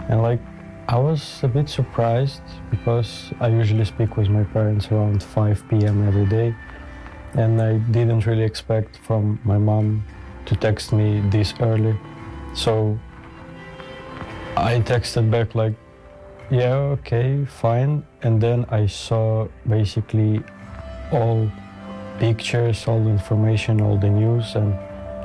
[0.09, 0.41] And like,
[0.87, 6.07] I was a bit surprised because I usually speak with my parents around 5 p.m.
[6.07, 6.53] every day,
[7.33, 10.03] and I didn't really expect from my mom
[10.45, 11.95] to text me this early.
[12.53, 12.99] So
[14.63, 15.73] I texted back like,
[16.49, 18.03] yeah, okay, fine.
[18.23, 20.41] And then I saw basically
[21.11, 21.51] all
[22.19, 24.73] pictures, all information, all the news, and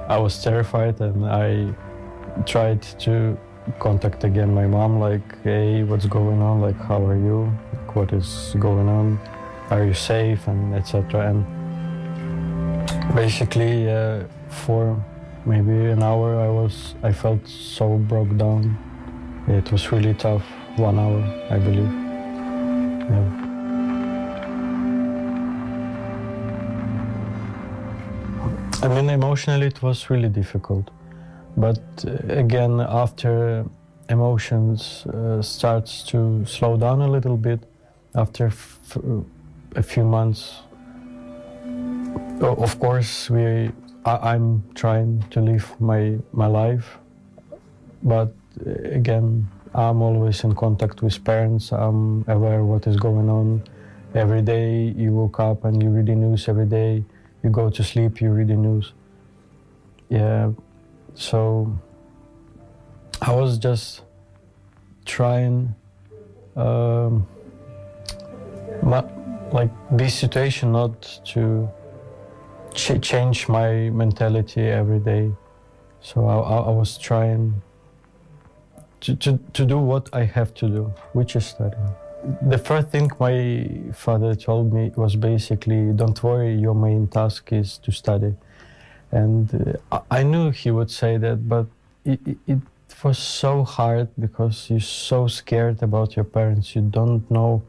[0.09, 1.01] I was terrified.
[1.01, 1.73] And I
[2.45, 3.39] tried to
[3.79, 6.61] contact again my mom, like, hey, what's going on?
[6.61, 7.51] Like, how are you?
[7.73, 9.19] Like, what is going on?
[9.71, 10.47] Are you safe?
[10.47, 11.31] And etc.
[11.31, 11.47] And
[13.15, 15.03] basically, uh, for
[15.47, 18.77] maybe an hour, I was, I felt so broke down.
[19.49, 20.45] It was really tough.
[20.77, 21.93] One hour, I believe.
[23.11, 23.49] Yeah.
[28.83, 30.91] I mean, emotionally, it was really difficult.
[31.57, 33.65] But uh, again, after
[34.09, 37.61] emotions uh, starts to slow down a little bit,
[38.15, 38.99] after f-
[39.77, 40.63] a few months,
[42.41, 43.71] of course, we
[44.05, 46.99] I- I'm trying to live my my life,
[48.03, 48.42] but uh,
[48.85, 51.73] again, I'm always in contact with parents.
[51.73, 53.65] I'm aware what is going on.
[54.15, 56.49] Every day you wake up and you read the news.
[56.49, 57.05] Every day
[57.43, 58.93] you go to sleep, you read the news.
[60.11, 60.53] Yeah,
[61.15, 61.79] so
[63.23, 64.03] I was just
[65.07, 65.75] trying,
[66.55, 67.27] um,
[68.83, 69.09] ma-
[69.53, 71.69] like this situation, not to
[72.75, 75.33] ch- change my mentality every day.
[76.01, 77.63] So I, I was trying
[79.03, 81.77] to, to, to do what I have to do, which is study.
[82.43, 87.79] The first thing my father told me was basically, don't worry, your main task is
[87.79, 88.35] to study.
[89.11, 91.67] And uh, I knew he would say that, but
[92.05, 92.59] it, it, it
[93.03, 96.77] was so hard because you're so scared about your parents.
[96.77, 97.63] You don't know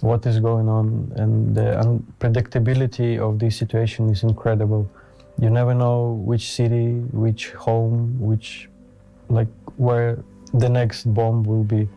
[0.00, 4.90] what is going on, and the unpredictability of this situation is incredible.
[5.38, 8.68] You never know which city, which home, which,
[9.28, 10.18] like, where
[10.52, 11.88] the next bomb will be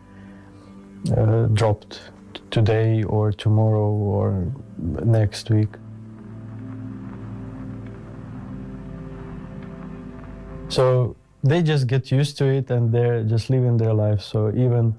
[1.16, 2.10] uh, dropped
[2.50, 5.68] today or tomorrow or next week.
[10.68, 14.20] So they just get used to it and they're just living their life.
[14.20, 14.94] So even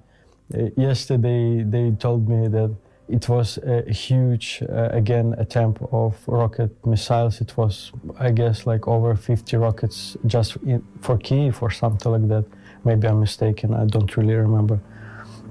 [0.53, 2.75] uh, yesterday they told me that
[3.07, 7.41] it was a huge, uh, again, attempt of rocket missiles.
[7.41, 12.27] It was, I guess, like over 50 rockets just in, for Kiev or something like
[12.29, 12.45] that.
[12.83, 13.73] Maybe I'm mistaken.
[13.73, 14.79] I don't really remember.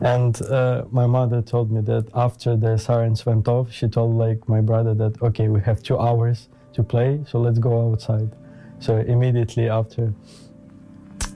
[0.00, 4.48] And uh, my mother told me that after the sirens went off, she told like
[4.48, 8.30] my brother that okay, we have two hours to play, so let's go outside.
[8.78, 10.14] So immediately after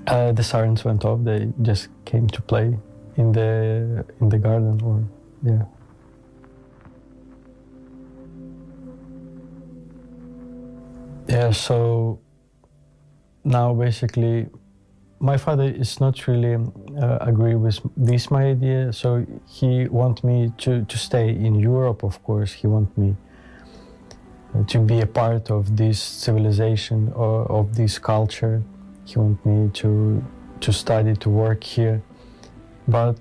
[0.07, 2.79] uh, the sirens went off, they just came to play
[3.17, 5.05] in the in the garden or
[5.43, 5.65] yeah.
[11.29, 12.21] Yeah, so
[13.45, 14.47] now basically
[15.21, 16.55] my father is not really
[17.01, 18.93] uh, agree with this my idea.
[18.93, 22.53] So he want me to, to stay in europe of course.
[22.53, 23.17] He want me
[24.55, 28.63] uh, to be a part of this civilization or of this culture.
[29.05, 30.23] He want me to
[30.61, 32.03] to study to work here.
[32.89, 33.19] But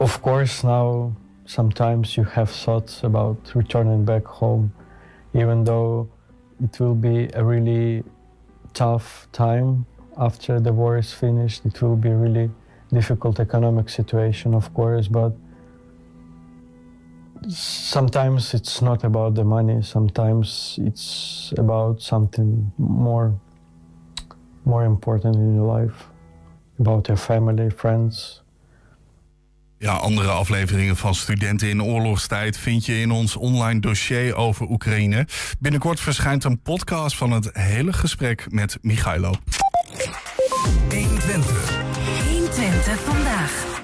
[0.00, 1.14] of course now
[1.46, 4.72] sometimes you have thoughts about returning back home
[5.34, 6.08] even though
[6.62, 8.02] it will be a really
[8.72, 9.86] tough time
[10.20, 11.64] after the war is finished.
[11.64, 12.50] It will be really
[12.92, 15.32] difficult economic situation, of course, but
[17.48, 19.82] sometimes it's not about the money.
[19.82, 23.34] Sometimes it's about something more,
[24.64, 26.06] more important in your life,
[26.78, 28.42] about your family, friends.
[29.78, 35.26] Ja, andere afleveringen van Studenten in Oorlogstijd vind je in ons online dossier over Oekraïne.
[35.58, 39.32] Binnenkort verschijnt een podcast van het hele gesprek met Michailo.
[40.88, 41.80] 120.
[42.28, 43.78] 120 vandaag.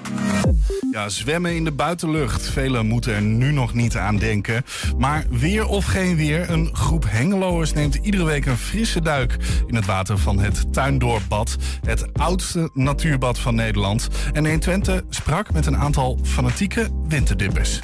[0.91, 2.49] Ja, zwemmen in de buitenlucht.
[2.49, 4.63] Velen moeten er nu nog niet aan denken.
[4.97, 9.75] Maar weer of geen weer, een groep Hengeloers neemt iedere week een frisse duik in
[9.75, 11.55] het water van het Tuindorpbad.
[11.85, 14.07] Het oudste natuurbad van Nederland.
[14.33, 17.79] En 120 sprak met een aantal fanatieke winterdippers.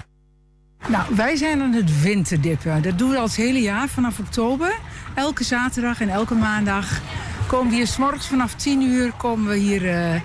[0.88, 2.82] Nou, wij zijn aan het winterdippen.
[2.82, 4.76] Dat doen we al het hele jaar vanaf oktober.
[5.16, 7.02] Elke zaterdag en elke maandag
[7.54, 10.22] komen we hier s'morgens vanaf 10 uur komen we hier eh,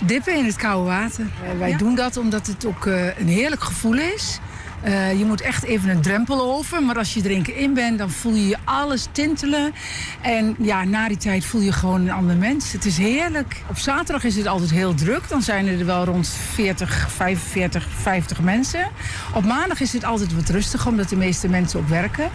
[0.00, 1.26] dippen in het koude water.
[1.44, 4.38] Eh, wij doen dat omdat het ook eh, een heerlijk gevoel is.
[4.82, 6.82] Eh, je moet echt even een drempel over.
[6.82, 9.72] Maar als je keer in bent, dan voel je je alles tintelen.
[10.20, 12.72] En ja, na die tijd voel je gewoon een ander mens.
[12.72, 13.62] Het is heerlijk.
[13.68, 15.28] Op zaterdag is het altijd heel druk.
[15.28, 18.88] Dan zijn er wel rond 40, 45, 50 mensen.
[19.34, 22.30] Op maandag is het altijd wat rustiger, omdat de meeste mensen op werken.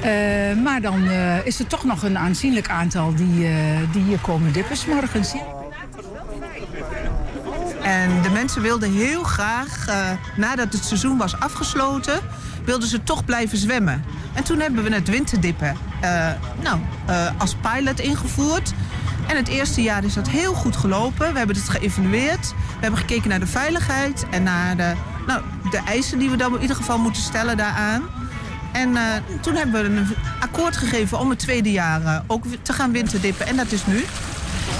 [0.00, 0.10] Eh,
[0.62, 3.48] maar dan eh, is er toch nog een aanzienlijk aantal die,
[3.92, 5.34] die hier komen dippen morgens.
[7.82, 12.20] En de mensen wilden heel graag, eh, nadat het seizoen was afgesloten,
[12.64, 14.04] wilden ze toch blijven zwemmen.
[14.32, 16.28] En toen hebben we het winterdippen eh,
[16.62, 18.72] nou, eh, als pilot ingevoerd.
[19.26, 21.32] En het eerste jaar is dat heel goed gelopen.
[21.32, 22.48] We hebben het geëvalueerd.
[22.48, 24.92] We hebben gekeken naar de veiligheid en naar de,
[25.26, 28.02] nou, de eisen die we dan in ieder geval moeten stellen daaraan.
[28.72, 28.96] En
[29.40, 33.46] toen hebben we een akkoord gegeven om het tweede jaar ook te gaan winterdippen.
[33.46, 34.04] En dat is nu.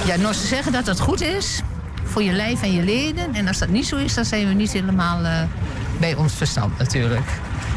[0.07, 1.63] Ja, nou, ze zeggen dat dat goed is
[2.13, 3.35] voor je lijf en je leden.
[3.35, 5.43] En als dat niet zo is, dan zijn we niet helemaal eh,
[6.01, 7.31] bij ons verstand natuurlijk.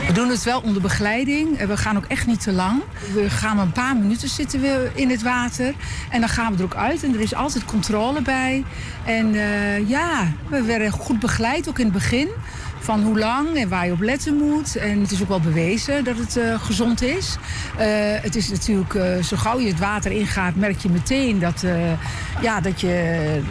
[0.08, 1.58] We doen het wel onder begeleiding.
[1.58, 2.82] Eh, We gaan ook echt niet te lang.
[3.14, 5.74] We gaan een paar minuten zitten we in het water.
[6.10, 7.04] En dan gaan we er ook uit.
[7.04, 8.64] En er is altijd controle bij.
[9.06, 12.28] En eh, ja, we werden goed begeleid, ook in het begin.
[12.86, 14.76] Van hoe lang en waar je op letten moet.
[14.76, 17.38] En het is ook wel bewezen dat het eh, gezond is.
[17.78, 17.88] Eh,
[18.22, 21.64] het is natuurlijk, eh, zo gauw je het water ingaat, merk je meteen dat,
[22.42, 23.42] ja, dat, je,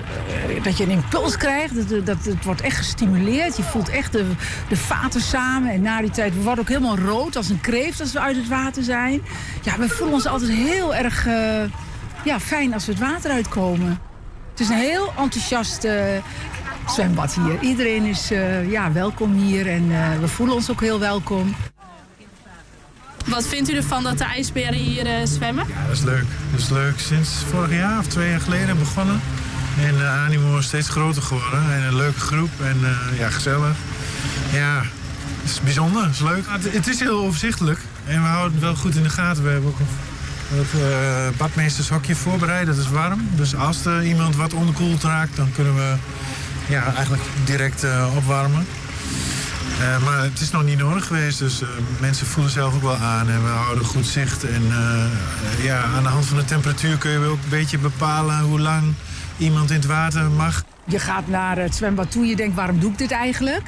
[0.62, 1.88] dat je een impuls krijgt.
[1.88, 3.56] Dat, dat, het wordt echt gestimuleerd.
[3.56, 4.30] Je voelt echt de,
[4.68, 5.72] de vaten samen.
[5.72, 8.36] En na die tijd, we worden ook helemaal rood als een kreeft als we uit
[8.36, 9.22] het water zijn.
[9.62, 11.24] Ja, we voelen ons altijd heel erg
[12.24, 13.98] ja, fijn als we het water uitkomen.
[14.50, 15.86] Het is een heel enthousiast
[16.90, 17.60] zwembad hier.
[17.60, 21.54] Iedereen is eh, ja, welkom hier en eh, we voelen ons ook heel welkom.
[23.24, 25.66] Wat vindt u ervan dat de ijsberen hier eh, zwemmen?
[25.68, 26.24] Ja, dat is leuk.
[26.50, 26.98] Dat is leuk.
[26.98, 29.20] Sinds vorig jaar of twee jaar geleden begonnen.
[29.80, 31.72] En de animo is steeds groter geworden.
[31.72, 33.76] En een leuke groep en eh, ja, gezellig.
[34.52, 34.82] Ja,
[35.42, 36.02] het is bijzonder.
[36.02, 36.44] Het is leuk.
[36.48, 37.78] Het, het is heel overzichtelijk.
[38.06, 39.44] En we houden het wel goed in de gaten.
[39.44, 39.86] We hebben ook een
[40.48, 42.66] het eh, badmeestershokje voorbereid.
[42.66, 43.28] Dat is warm.
[43.36, 45.94] Dus als er iemand wat onderkoeld raakt, dan kunnen we
[46.68, 48.66] ja, eigenlijk direct eh, opwarmen.
[49.80, 51.68] Eh, maar het is nog niet nodig geweest, dus eh,
[52.00, 54.44] mensen voelen zelf ook wel aan en we houden goed zicht.
[54.44, 54.62] En
[55.62, 58.94] ja, aan de hand van de temperatuur kun je ook een beetje bepalen hoe lang
[59.38, 60.64] iemand in het water mag.
[60.84, 63.62] Je gaat naar het zwembad toe, je denkt waarom doe ik dit eigenlijk?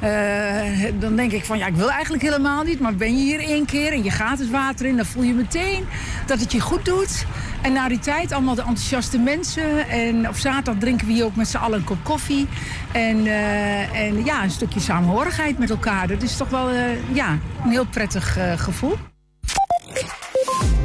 [0.00, 2.80] Eh, dan denk ik van ja, ik wil eigenlijk helemaal niet.
[2.80, 5.34] Maar ben je hier één keer en je gaat het water in, dan voel je
[5.34, 5.86] meteen
[6.26, 7.26] dat het je goed doet.
[7.62, 9.88] En na die tijd allemaal de enthousiaste mensen.
[9.88, 12.48] En op zaterdag drinken we hier ook met z'n allen een kop koffie.
[12.92, 16.08] En, eh, en ja, een stukje samenhorigheid met elkaar.
[16.08, 18.96] Dat is toch wel eh, ja, een heel prettig eh, gevoel.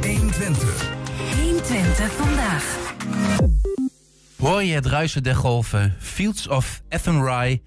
[0.00, 0.88] 120.
[1.42, 2.85] 120 vandaag.
[4.46, 7.62] Hoor je het ruisen der golven, Fields of Athenry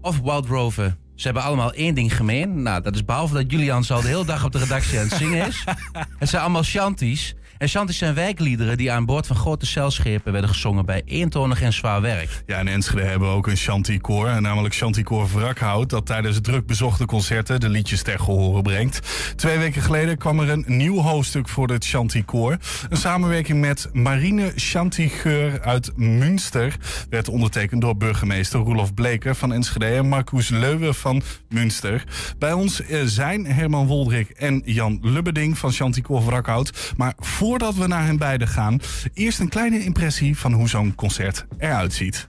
[0.00, 0.96] of Wild Rover?
[1.14, 2.62] Ze hebben allemaal één ding gemeen.
[2.62, 5.14] Nou, dat is behalve dat Julian zo de hele dag op de redactie aan het
[5.14, 5.64] zingen is.
[6.18, 7.34] Het zijn allemaal shanties.
[7.58, 11.72] En shanties zijn wijkliederen die aan boord van grote zeilschepen werden gezongen bij eentonig en
[11.72, 12.42] zwaar werk.
[12.46, 17.06] Ja, in Enschede hebben we ook een shantykoor, namelijk Shantykoor Wrakhout, dat tijdens druk bezochte
[17.06, 19.00] concerten de liedjes ter gehoren brengt.
[19.36, 22.56] Twee weken geleden kwam er een nieuw hoofdstuk voor het shantykoor.
[22.88, 26.76] Een samenwerking met Marine Chantygeur uit Münster
[27.10, 32.04] werd ondertekend door burgemeester Roelof Bleker van Enschede en Marcus Leuwe van Münster.
[32.38, 36.92] Bij ons eh, zijn Herman Woldrik en Jan Lubberding van Shantykoor Wrakhout.
[36.96, 37.14] Maar
[37.46, 38.80] voordat we naar hen beiden gaan,
[39.14, 42.28] eerst een kleine impressie van hoe zo'n concert eruit ziet.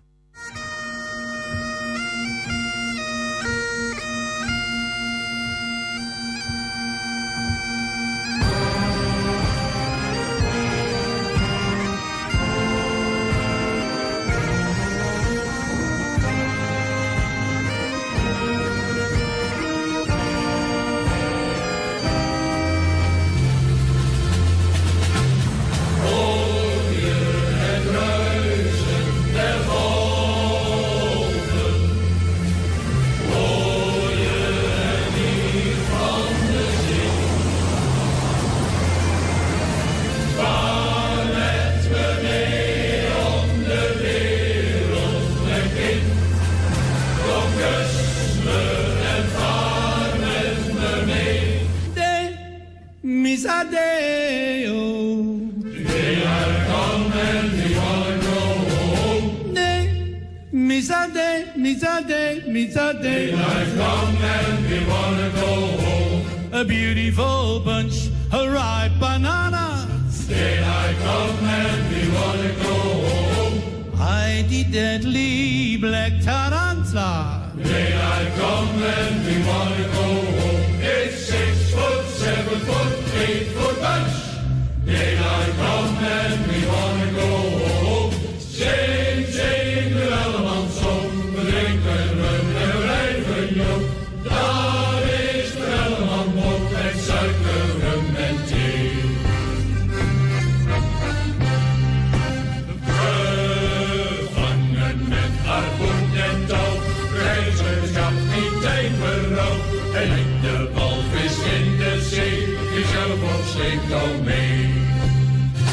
[113.08, 114.70] Zelf opsteekt al mee.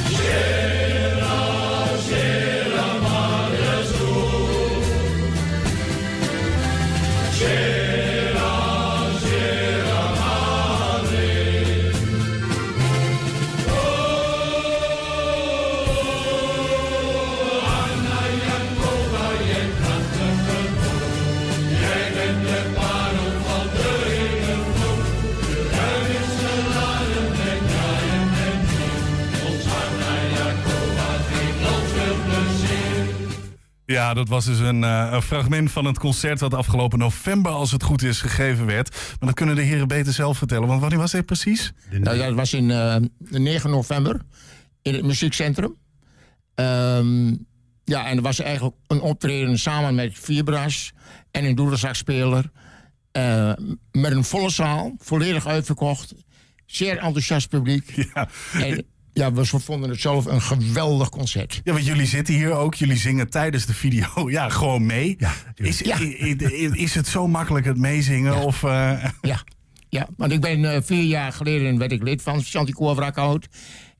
[0.09, 0.84] Sierra,
[34.14, 37.70] Ja, dat was dus een, eh, een fragment van het concert dat afgelopen november, als
[37.72, 38.90] het goed is, gegeven werd.
[38.90, 40.68] Maar dat kunnen de heren beter zelf vertellen.
[40.68, 41.72] Want wanneer was dit precies?
[41.90, 44.20] Nou, ja, dat was in eh, 9 november
[44.83, 45.77] in het muziekcentrum.
[46.55, 47.29] Ehm,
[47.85, 50.92] ja, en er was eigenlijk een optreden samen met Vibras
[51.31, 52.50] en een doedelzakspeler.
[53.12, 53.53] eh
[53.92, 56.14] met een volle zaal, volledig uitverkocht.
[56.66, 57.90] Zeer enthousiast publiek.
[58.14, 58.29] Ja.
[58.53, 61.61] En ja, we vonden het zelf een geweldig concert.
[61.64, 62.74] Ja, want jullie zitten hier ook.
[62.74, 65.16] Jullie zingen tijdens de video ja, gewoon mee.
[65.55, 65.98] is, Ja.
[66.72, 68.37] is het zo makkelijk het meezingen?
[68.37, 69.42] Of, eh, Ja,
[69.88, 73.48] ja want ik ben eh, vier jaar geleden werd ik lid van Chanticoor Wrakhout.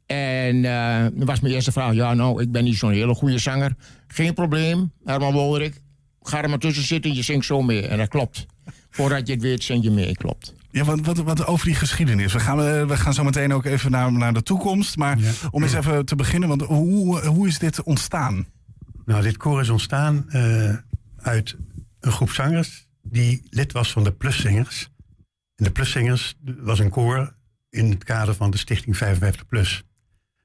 [0.07, 3.75] En dan was mijn eerste vraag, ja nou, ik ben niet zo'n hele goede zanger.
[4.07, 5.81] Geen probleem, Herman Wolderik,
[6.23, 7.87] ga er maar tussen zitten, je zingt zo mee.
[7.87, 8.47] En dat klopt.
[8.91, 10.55] Voordat je het weet, zing je mee, klopt.
[10.75, 12.33] Ja, wat, wat, wat over die geschiedenis.
[12.33, 14.97] We gaan, eh, we gaan zo meteen ook even naar, naar de toekomst.
[14.97, 15.19] Maar
[15.51, 18.47] om eens even te beginnen, want hoe, hoe is dit ontstaan?
[19.05, 20.75] Nou, dit koor is ontstaan eh,
[21.17, 21.57] uit
[22.01, 24.91] een groep zangers die lid was van de Pluszingers.
[25.57, 27.35] En de Pluszingers was een koor
[27.71, 29.85] in het kader van de stichting 55 Plus.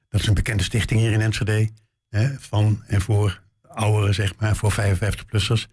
[0.08, 1.70] Dat is een bekende stichting hier in Enschede.
[2.08, 5.66] Hè, van en voor ouderen, zeg maar, voor 55-plussers.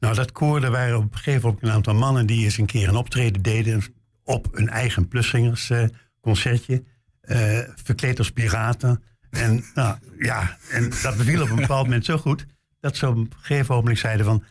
[0.00, 2.26] Nou, dat koor, daar waren op een gegeven moment een aantal mannen...
[2.26, 3.84] die eens een keer een optreden deden
[4.24, 5.84] op een eigen Pluszingers eh,
[6.20, 6.82] concertje.
[7.20, 9.02] eh, verkleed als piraten.
[9.30, 12.46] En, nou, ja, en dat beviel op een bepaald moment zo goed...
[12.80, 14.44] dat ze op een gegeven moment zeiden van...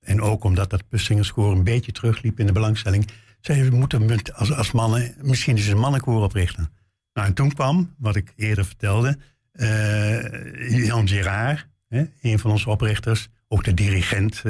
[0.00, 3.08] en ook omdat dat Plussingerskoor een beetje terugliep in de belangstelling...
[3.40, 6.70] zeiden we moeten met- als, als mannen misschien eens een mannenkoor oprichten.
[7.12, 9.18] Nou, en toen kwam, wat ik eerder vertelde...
[9.52, 13.28] eh, Jan Gerard, hè, een van onze oprichters...
[13.48, 14.42] ook de dirigent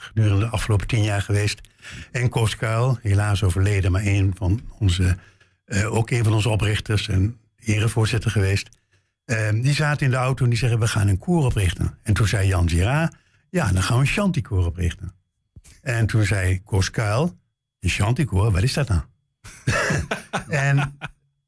[0.00, 1.60] gedurende de afgelopen tien jaar geweest...
[2.12, 3.92] en Koos Kuil, helaas overleden...
[3.92, 5.16] maar een van onze,
[5.64, 7.08] eh, ook een van onze oprichters...
[7.08, 8.68] en erevoorzitter geweest...
[9.24, 11.98] Eh, die zaten in de auto en die zeggen, we gaan een koor oprichten.
[12.02, 13.14] En toen zei Jan Girard,
[13.50, 15.14] ja, dan gaan we een chanticoor oprichten.
[15.82, 17.38] En toen zei Koos Kuil,
[17.80, 17.90] een
[18.28, 19.00] wat is dat nou?
[20.48, 20.96] en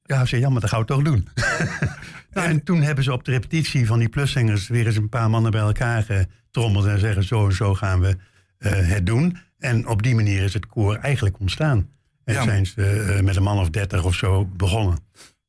[0.02, 1.28] ja, zei, ja, maar dat gaan we toch doen.
[2.34, 5.30] nou, en toen hebben ze op de repetitie van die pluszingers weer eens een paar
[5.30, 8.16] mannen bij elkaar getrommeld en zeggen, zo en zo gaan we
[8.58, 9.36] het doen.
[9.58, 11.88] En op die manier is het koor eigenlijk ontstaan.
[12.24, 12.42] En Ja.
[12.42, 12.82] zijn ze
[13.16, 14.98] eh, met een man of dertig of zo begonnen.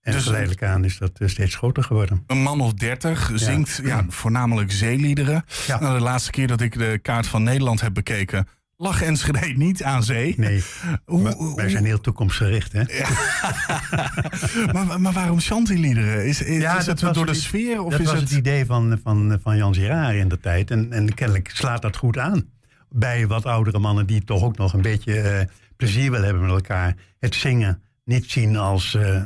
[0.02, 2.24] En Dus- geleidelijk aan is dat eh, steeds groter geworden.
[2.28, 4.06] Een man of dertig zingt ja.
[4.10, 5.43] voornamelijk zeeliederen.
[5.67, 8.48] Nou, de laatste keer dat ik de kaart van Nederland heb bekeken...
[8.78, 10.34] lag Enschede niet aan zee.
[10.38, 10.63] Nee,
[11.06, 12.84] Hoe- wij zijn heel toekomstgericht, hè?
[14.74, 16.26] maar, maar waarom chantieliederen?
[16.26, 17.82] Is, is, Ja, is dat het door de sfeer?
[17.84, 18.30] Of dat is was het...
[18.30, 20.72] het idee van, van, van Jan Girard in de tijd.
[20.72, 22.46] En, en kennelijk slaat dat goed aan.
[22.89, 25.45] Bij wat oudere mannen die toch ook nog een beetje eh,
[25.76, 26.95] plezier willen hebben met elkaar.
[27.19, 29.26] Het zingen niet zien als eh, eh,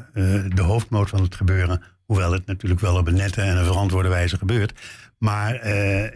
[0.56, 1.82] de hoofdmoot van het gebeuren.
[2.06, 4.80] Hoewel het natuurlijk wel op een nette en een verantwoorde wijze gebeurt.
[5.17, 5.69] Maar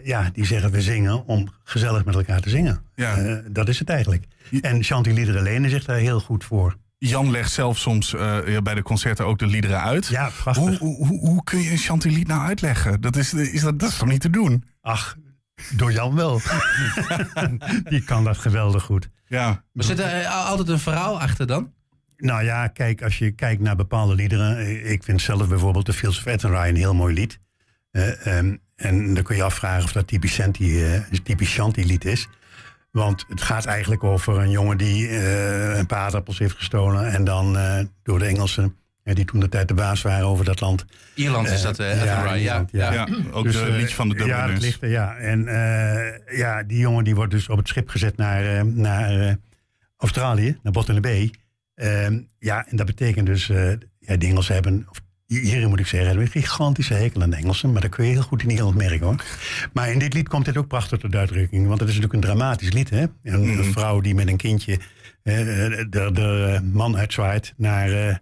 [0.04, 2.80] ja, die zeggen we zingen om gezellig met elkaar te zingen.
[2.94, 4.24] Eh, dat is het eigenlijk.
[4.60, 6.76] En chantieliederen lenen zich daar heel goed voor.
[6.98, 8.10] Jan legt zelf soms
[8.46, 10.06] ja, bij de concerten ook de liederen uit.
[10.06, 10.78] Ja, prachtig.
[10.78, 13.00] Hoe, hoe, hoe, kun je een chantilied nou uitleggen?
[13.00, 14.64] Dat is, is, dat, dat is toch niet te doen?
[14.80, 15.16] Ach,
[15.76, 16.40] door Jan wel.
[17.90, 19.08] Die kan dat geweldig goed.
[19.26, 19.64] Ja.
[19.72, 21.72] Maar zit er eh, altijd een verhaal achter dan?
[22.16, 24.56] Nou ja, kijk, als je kijkt naar bepaalde liederen.
[24.56, 27.38] eh, Ik vind zelf bijvoorbeeld de Fields of Athenry een heel mooi lied.
[27.90, 32.28] Eh, ehm, en dan kun je afvragen of dat typisch Shanty, eh, typisch Shanty-lied is.
[32.90, 37.12] Want het gaat eigenlijk over een jongen die eh, een paar aardappels heeft gestolen.
[37.12, 38.76] En dan eh, door de Engelsen,
[39.14, 40.84] die toen de tijd de baas waren over dat land.
[41.14, 42.36] Ierland is dat, eh, Athenry, ja.
[42.36, 42.92] Ierland, Ja.
[42.92, 44.52] Ja, ook de eh, liedje van de Ja, Dubliners.
[44.52, 45.16] dat ligt er, ja.
[45.16, 49.20] En eh, ja, die jongen die wordt dus op het schip gezet naar, eh, naar
[49.20, 49.34] eh,
[49.96, 51.30] Australië, naar Botany Bay.
[51.74, 55.86] Ehm, ja, en dat betekent dus, eh, ja, de Engelsen hebben, of hier moet ik
[55.86, 57.72] zeggen, hebben een gigantische hekel aan de Engelsen.
[57.72, 59.24] Maar dat kun je heel goed in Nederland merken hoor.
[59.72, 61.66] Maar in dit lied komt dit ook prachtig tot uitdrukking.
[61.66, 62.90] Want het is natuurlijk een dramatisch lied.
[62.90, 63.04] Hè?
[63.22, 64.78] Een, een vrouw die met een kindje
[65.22, 65.34] eh,
[65.90, 68.14] de, de man uitzwaait naar, eh,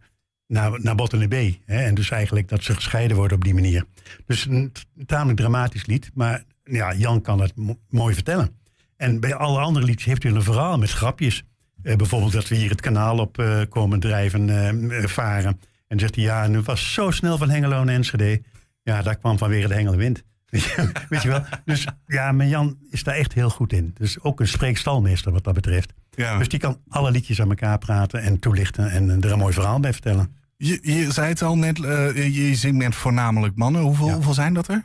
[0.47, 1.61] naar, naar Botany.
[1.65, 1.83] Hè?
[1.85, 3.85] En dus eigenlijk dat ze gescheiden worden op die manier.
[4.27, 4.73] Dus een
[5.07, 6.11] tamelijk dramatisch lied.
[6.15, 8.51] Maar ja, Jan kan het mo- mooi vertellen.
[8.97, 11.43] En bij alle andere liedjes heeft hij een verhaal met grapjes.
[11.83, 14.49] Eh, bijvoorbeeld dat we hier het kanaal op eh, komen drijven,
[14.91, 15.61] eh, varen.
[15.89, 18.43] En zegt hij, ja, het was zo snel van Hengelo naar Enschede.
[18.83, 20.23] Ja, daar kwam vanwege de Hengelenwind.
[21.09, 21.45] Weet je wel?
[21.65, 23.91] Dus ja, maar Jan is daar echt heel goed in.
[23.99, 25.93] Dus ook een spreekstalmeester wat dat betreft.
[26.17, 26.39] Ja.
[26.39, 29.81] Dus die kan alle liedjes aan elkaar praten en toelichten en er een mooi verhaal
[29.81, 30.37] bij vertellen.
[30.57, 33.83] Je, je zei het al net, eh, je zingt met voornamelijk mannen.
[33.83, 34.83] Hoeveel, hoeveel zijn dat er?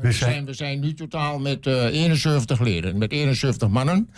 [0.00, 4.10] We zijn, we zijn nu totaal met eh, 71 leden, met 71 mannen.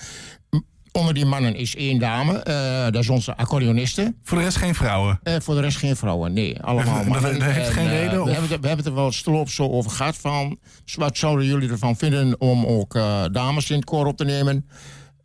[0.92, 4.14] Onder die mannen is één dame, eh, dat is onze accordeoniste.
[4.22, 5.18] Voor de rest geen vrouwen?
[5.22, 6.61] Eh, voor de rest geen vrouwen, nee.
[6.62, 7.38] Allemaal Dat- dat- mannen.
[7.38, 9.49] dat heeft En, geen eh, reden, We hebben, het, we hebben het er wel stilop
[9.49, 10.59] zo over gehad van...
[10.94, 14.68] wat zouden jullie ervan vinden om ook eh, dames in het koor op te nemen?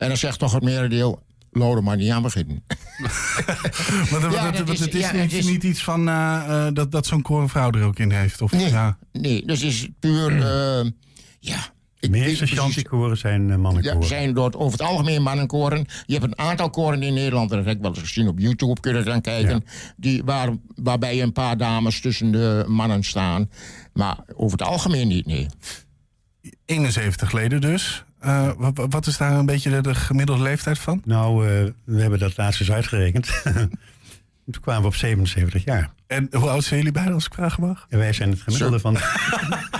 [0.02, 1.22] En dan zegt toch het merendeel...
[1.52, 2.64] Er maar niet aan beginnen.
[4.10, 5.82] Maar dat- Ja, dat- dat dat- is- het is, ja, niet, het is- niet iets
[5.84, 8.40] van eh, eh, dat, dat zo'n koor een vrouw er ook in heeft?
[8.42, 8.98] Of, Nee, ja.
[9.12, 10.30] nee dus het is puur...
[10.46, 10.90] eh,
[11.40, 11.58] ja,
[11.98, 14.00] De meeste chantekoren zijn mannenkoren.
[14.00, 15.86] Ja, zijn door het, over het algemeen mannenkoren.
[16.06, 18.80] Je hebt een aantal koren in Nederland, dat heb ik wel eens gezien op YouTube,
[18.80, 19.64] kun je er dan kijken.
[19.96, 23.50] Die, waar, waarbij een paar dames tussen de mannen staan.
[23.92, 25.46] Maar over het algemeen niet, nee.
[26.64, 28.04] 71 leden dus.
[28.22, 31.02] Eh, wat, wat is daar een beetje de, de gemiddelde leeftijd van?
[31.04, 33.42] Nou, eh, we hebben dat laatst eens uitgerekend.
[34.50, 35.90] Toen kwamen we op 77 jaar.
[36.06, 37.86] En hoe oud zijn jullie beiden als ik vragen mag?
[37.88, 38.96] En wij zijn het gemiddelde van...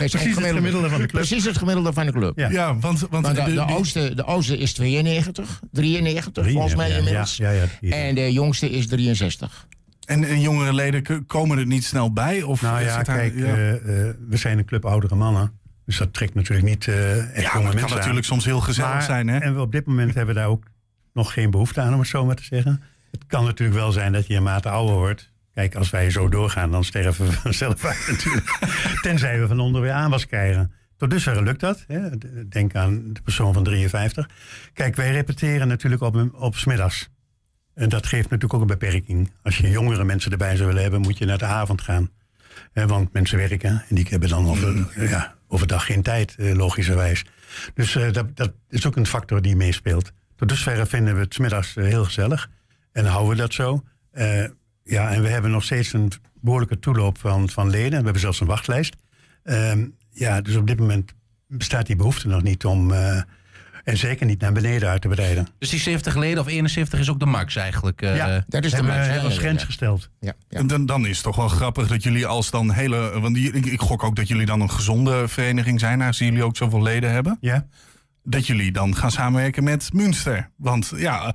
[0.02, 1.10] Zijn Precies het gemiddelde van de club.
[1.24, 2.38] Precies het gemiddelde van de club.
[2.38, 2.50] Ja.
[2.50, 6.88] Ja, want, want de, de- de, die- oudste, de oudste is 92, 93 volgens mij
[6.90, 7.36] ja, inmiddels.
[7.36, 7.94] Ja, ja, ja.
[7.96, 9.66] En de jongste is 63.
[10.04, 12.42] en, en jongere leden komen er niet snel bij?
[12.42, 13.44] Of Nou ja, kijk, ja.
[13.44, 15.52] eh, eh, we zijn een club oudere mannen.
[15.92, 17.96] Dus dat trekt natuurlijk niet eh echt Ja, jonge het kan aan.
[17.96, 19.38] natuurlijk soms heel gezellig Maar- zijn, hè?
[19.38, 20.64] En we op dit moment hebben we daar ook
[21.12, 22.82] nog geen behoefte aan, om het zo maar te zeggen.
[23.10, 25.30] Het kan natuurlijk wel zijn dat je een mate ouder wordt.
[25.54, 28.58] Kijk, als wij zo doorgaan, dan sterven we vanzelf uit natuurlijk.
[29.02, 30.72] Tenzij we van onder weer aanwas krijgen.
[30.96, 31.84] Tot dusver lukt dat.
[31.86, 32.08] Hè.
[32.48, 34.28] Denk aan de persoon van 53.
[34.72, 37.08] Kijk, wij repeteren natuurlijk op, op smiddags.
[37.74, 39.30] En dat geeft natuurlijk ook een beperking.
[39.42, 42.10] Als je jongere mensen erbij zou willen hebben, moet je naar de avond gaan.
[42.72, 47.24] Want mensen werken en die hebben dan over, ja, overdag geen tijd, eh, logischerwijs.
[47.74, 50.12] Dus eh, dat, dat is ook een factor die meespeelt.
[50.36, 52.50] Tot dusver vinden we het middags eh, heel gezellig.
[52.92, 53.84] En houden we dat zo.
[54.84, 57.98] Ja, en we hebben nog steeds een behoorlijke toeloop van, van leden.
[57.98, 58.96] We hebben zelfs een wachtlijst.
[59.42, 61.12] Ehm, ja, dus op dit moment
[61.46, 62.92] bestaat die behoefte nog niet om...
[63.84, 65.46] en zeker niet naar beneden uit te breiden.
[65.58, 68.02] Dus die 70 leden of 71 is ook de max eigenlijk?
[68.02, 70.08] eh, ja, dat is de hebben max, als ja, grens gesteld.
[70.20, 70.58] Ja, ja.
[70.58, 73.20] En dan, dan is het toch wel grappig dat jullie als dan hele...
[73.20, 76.02] Want die- ik, ik gok ook dat jullie dan een gezonde vereniging zijn...
[76.02, 77.36] aangezien jullie ook zoveel leden hebben.
[77.40, 77.66] Ja.
[78.24, 80.50] Dat jullie dan gaan samenwerken met Münster.
[80.56, 81.34] Want ja,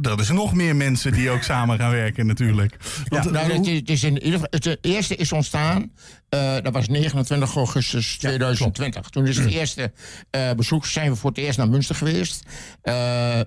[0.00, 2.76] dat is nog meer mensen die ook samen gaan werken natuurlijk.
[3.08, 5.92] Want, nou, eh, het, is, het, is in ieder geval, het eerste is ontstaan,
[6.28, 9.08] eh, dat was 29 augustus 2020.
[9.08, 9.92] Toen is het eerste
[10.30, 12.42] eh, bezoek, zijn we voor het eerst naar Münster geweest.
[12.82, 13.40] Eh,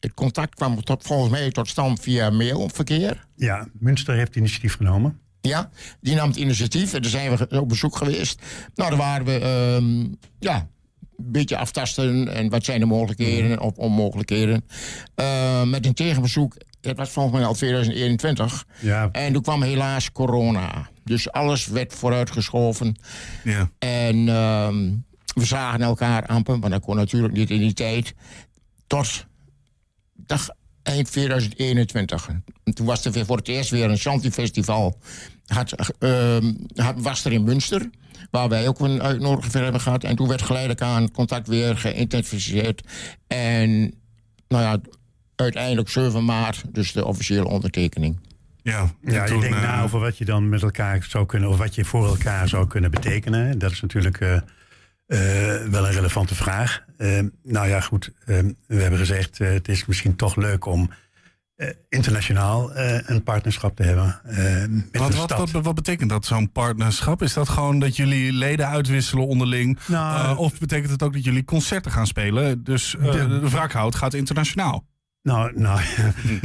[0.00, 3.26] het contact kwam tot, volgens mij tot stand via mailverkeer.
[3.36, 5.20] Ja, Münster heeft initiatief genomen.
[5.40, 8.42] Ja, die nam het initiatief en daar zijn we op bezoek geweest.
[8.74, 10.68] Nou, daar waren we ehm, ja,
[11.16, 14.64] beetje aftasten en wat zijn de mogelijkheden of onmogelijkheden.
[15.14, 18.64] Eh, met een tegenbezoek, dat was volgens mij al 2021.
[18.80, 19.08] Ja.
[19.12, 20.88] En toen kwam helaas corona.
[21.04, 22.96] Dus alles werd vooruitgeschoven.
[23.44, 23.70] Ja.
[23.78, 24.94] En ehm,
[25.34, 28.14] we zagen elkaar amper, want dat kon natuurlijk niet in die tijd.
[28.86, 29.26] Tot
[30.14, 30.48] dag
[30.82, 32.28] eind 2021.
[32.64, 34.98] En toen was er weer voor het eerst weer een Shanti-festival.
[35.46, 37.90] Had, ehm, had, was er in Münster,
[38.30, 40.04] waar wij ook een uitnodiging voor hebben gehad.
[40.04, 42.82] En toen werd geleidelijk aan contact weer geïntensificeerd.
[43.26, 43.94] En
[44.48, 44.78] nou ja,
[45.36, 48.20] uiteindelijk 7 maart, dus de officiële ondertekening.
[48.62, 51.58] Ja, Ja, je denkt eh, na over wat je dan met elkaar zou kunnen, of
[51.58, 53.58] wat je voor elkaar zou kunnen betekenen.
[53.58, 54.36] Dat is natuurlijk eh,
[55.06, 56.84] eh, wel een relevante vraag.
[56.96, 60.90] Eh, nou ja, goed, eh, we hebben gezegd, eh, het is misschien toch leuk om
[61.56, 64.20] eh, internationaal eh, een partnerschap te hebben.
[64.24, 64.36] eh,
[64.68, 67.22] met Wat, wat, wat, wat betekent dat, zo'n partnerschap?
[67.22, 69.78] Is dat gewoon dat jullie leden uitwisselen onderling?
[69.86, 72.64] Nou, of betekent het ook dat jullie concerten gaan spelen?
[72.64, 74.86] Dus De- de, wrakhout gaat internationaal.
[75.22, 75.80] Nou, nou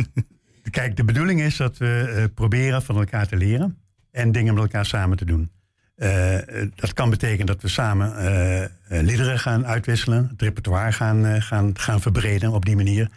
[0.70, 3.78] kijk, de bedoeling is dat we proberen van elkaar te leren
[4.12, 5.52] en dingen met elkaar samen te doen.
[6.76, 8.14] Dat kan betekenen dat we samen
[8.88, 13.10] liederen gaan uitwisselen, het repertoire gaan, gaan, gaan verbreden op die manier.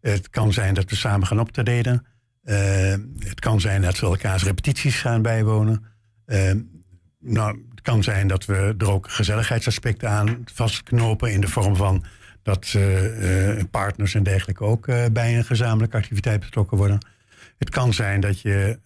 [0.00, 2.06] Het kan zijn dat we samen gaan optreden.
[2.42, 5.84] Eh, het kan zijn dat we elkaars repetities gaan bijwonen.
[6.26, 6.52] Eh,
[7.20, 12.04] nou, het kan zijn dat we er ook gezelligheidsaspecten aan vastknopen in de vorm van
[12.42, 17.06] dat eh, partners en dergelijke ook bij een gezamenlijke activiteit betrokken worden.
[17.58, 18.78] Het kan zijn dat je,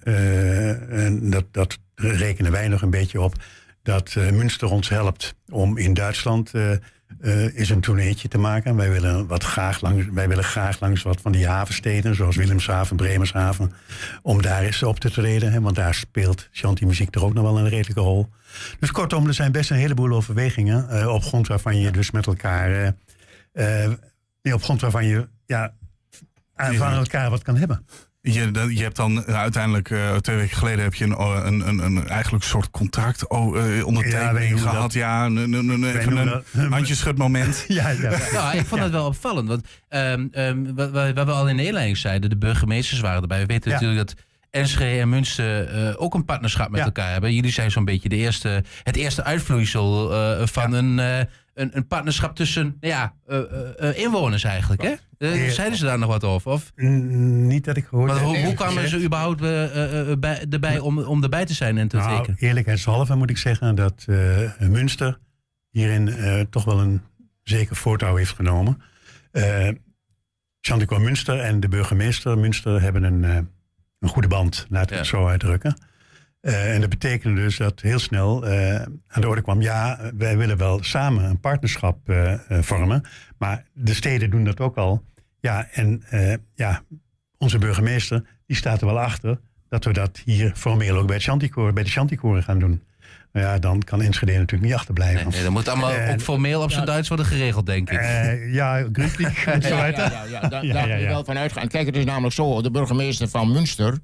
[0.91, 3.35] en dat, dat rekenen wij nog een beetje op,
[3.83, 6.53] dat Münster ons helpt om in Duitsland
[7.25, 8.77] eh, is een tourneetje te maken.
[8.77, 12.97] Wij willen, wat graag langs, wij willen graag langs wat van die havensteden, zoals Willemshaven,
[12.97, 13.73] Bremershaven,
[14.23, 15.53] om daar eens op te treden.
[15.53, 18.29] Hè, want daar speelt chanty-muziek er ook nog wel een redelijke rol.
[18.81, 22.27] Dus kortom, er zijn best een heleboel overwegingen eh, op grond waarvan je dus met
[22.27, 22.95] elkaar,
[23.53, 23.93] eh,
[24.55, 25.75] op grond waarvan je ja,
[26.55, 27.87] aan- van elkaar wat kan hebben.
[28.33, 31.41] Je, dat- je hebt dan eh, uiteindelijk, eh, twee weken geleden heb je een, oh,
[31.45, 34.81] een, een, een eigenlijk soort contract oh, eh, ondertekening gehad.
[34.81, 37.65] dat- Ja, een, een, een, even een dat- handjeschudmoment.
[37.69, 38.11] ja, ja.
[38.33, 39.49] Ja, ik vond het wel opvallend.
[39.49, 43.23] Want ehm, ehm, wat, wat wat we al in de inleiding zeiden, de burgemeesters waren
[43.23, 43.41] erbij.
[43.41, 43.77] We weten Ja.
[43.81, 44.17] natuurlijk dat
[44.51, 46.85] Enschede en Münster eh, ook een partnerschap met Ja.
[46.85, 47.35] elkaar hebben.
[47.35, 51.19] Jullie zijn zo'n beetje de eerste, het eerste uitvloeisel eh, van een, eh,
[51.55, 54.83] een, een partnerschap tussen nou ja, eh, eh, eh, inwoners eigenlijk.
[54.83, 54.95] Hè?
[55.33, 56.51] Eh, zeiden ze daar nog wat over?
[56.51, 56.73] Of?
[56.77, 58.45] Niet dat ik gehoord Maar heb.
[58.45, 61.97] hoe, kwamen ze überhaupt eh, eh, bij, erbij om, om erbij te zijn en te
[61.97, 62.39] Nou, tekenen?
[62.41, 64.05] eerlijkheidshalve moet ik zeggen dat
[64.59, 65.19] Münster
[65.71, 66.15] hierin
[66.51, 67.01] toch wel een
[67.43, 68.83] zeker voortouw heeft genomen.
[70.61, 73.23] Chantico Münster en de burgemeester Münster hebben een,
[73.99, 75.77] een goede band, laat ik het zo uitdrukken.
[76.41, 78.47] En dat betekende dus dat heel snel
[79.07, 79.61] aan de orde kwam...
[79.61, 81.99] ja, wij willen wel samen een partnerschap
[82.49, 83.03] vormen...
[83.39, 85.05] maar de steden doen dat ook al.
[85.45, 86.83] Ja, en eh, ja,
[87.39, 89.41] onze burgemeester die staat er wel achter...
[89.69, 92.83] dat we dat hier formeel ook bij, het Chanticoor, bij de Chanticoren gaan doen.
[93.33, 95.31] Nou ja, dan kan Enschede natuurlijk niet achterblijven.
[95.31, 97.99] Nee, dat moet allemaal ook formeel op zijn Duits worden geregeld, denk ik.
[97.99, 100.03] eh, ja, Grundlich en zo Ja, weiter.
[100.13, 101.69] ja, ja, ja, daar, Ja, daar ja, je wel van uitgaan.
[101.69, 103.99] Kijk, het is namelijk zo, de burgemeester van Münster,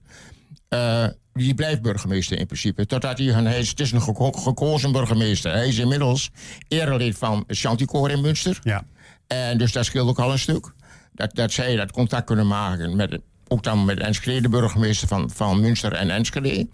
[0.69, 2.87] eh, die blijft burgemeester in principe.
[2.87, 5.53] Totdat hij, hij is, het is een geko- gekozen burgemeester.
[5.53, 6.31] Hij is inmiddels
[6.69, 8.59] erelid van Chanticoor in Münster.
[8.63, 8.85] Ja.
[9.27, 10.73] En dus dat scheelt ook al een stuk.
[11.21, 13.19] Dat, dat zij dat contact kunnen maken met,
[13.49, 16.69] ook dan met Enschede, de burgemeester van, van Münster en Enschede.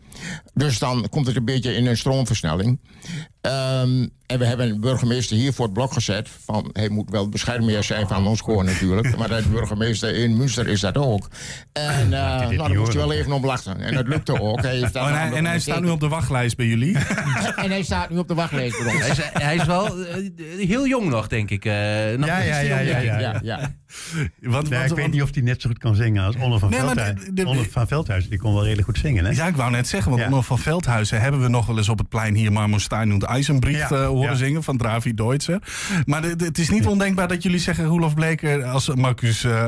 [0.54, 2.78] Dus dan komt het een beetje in een stroomversnelling.
[3.40, 6.28] Ehm, en we hebben een burgemeester hier voor het blok gezet.
[6.44, 9.16] Van, hij moet wel beschermheer zijn van ons koor natuurlijk.
[9.16, 11.28] maar de burgemeester in Münster is dat ook.
[11.72, 13.80] En eh, nou, daar moest hij wel even om lachen.
[13.80, 14.62] En dat lukte ook.
[14.62, 16.66] Hij heeft dat Oh, en, hij, namelijk en hij staat nu op de wachtlijst bij
[16.66, 16.96] jullie.
[17.56, 19.00] En hij staat nu op de wachtlijst bij ons.
[19.02, 20.30] Hij is, hij is wel eh,
[20.68, 21.64] heel jong nog, denk ik.
[21.64, 21.72] eh,
[22.16, 23.74] nog Ja, ja, ja, ja, ja, ja.
[24.40, 26.80] Want, ik weet niet of hij net zo goed kan zingen als Onno van Nee,
[26.80, 27.16] Veldhuizen.
[27.24, 29.30] de- de- Onno van Veldhuizen, die kon wel redelijk goed zingen, hè?
[29.30, 30.28] Ja, ik wou net zeggen, want Ja.
[30.28, 33.76] Onno van Veldhuizen hebben we nog wel eens op het plein hier Marmorstein und Eisenbrief
[33.88, 34.34] Ja, eh, horen ja.
[34.34, 35.58] zingen van Dravi Deutscher.
[36.06, 39.64] Maar de- de- het is niet ondenkbaar dat jullie zeggen Roelof Bleker als Marcus eh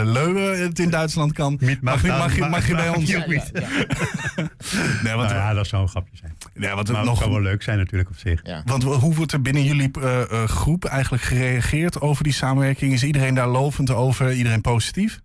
[0.00, 1.58] eh, Leuwe het in Duitsland kan.
[1.60, 2.96] Mag, mag mag, je, mag- mag je bij ons?
[3.26, 3.50] niet.
[5.02, 6.32] Nee, want, Nou ja, dat zou een grapje zijn.
[6.54, 8.42] ja, Maar het nog, zou wel leuk zijn natuurlijk op zich.
[8.64, 12.92] want hoe wordt er binnen jullie eh, eh, groep eigenlijk gereageerd over die samenwerking?
[12.92, 14.32] Is iedereen daar lovend over?
[14.32, 15.20] Iedereen positief?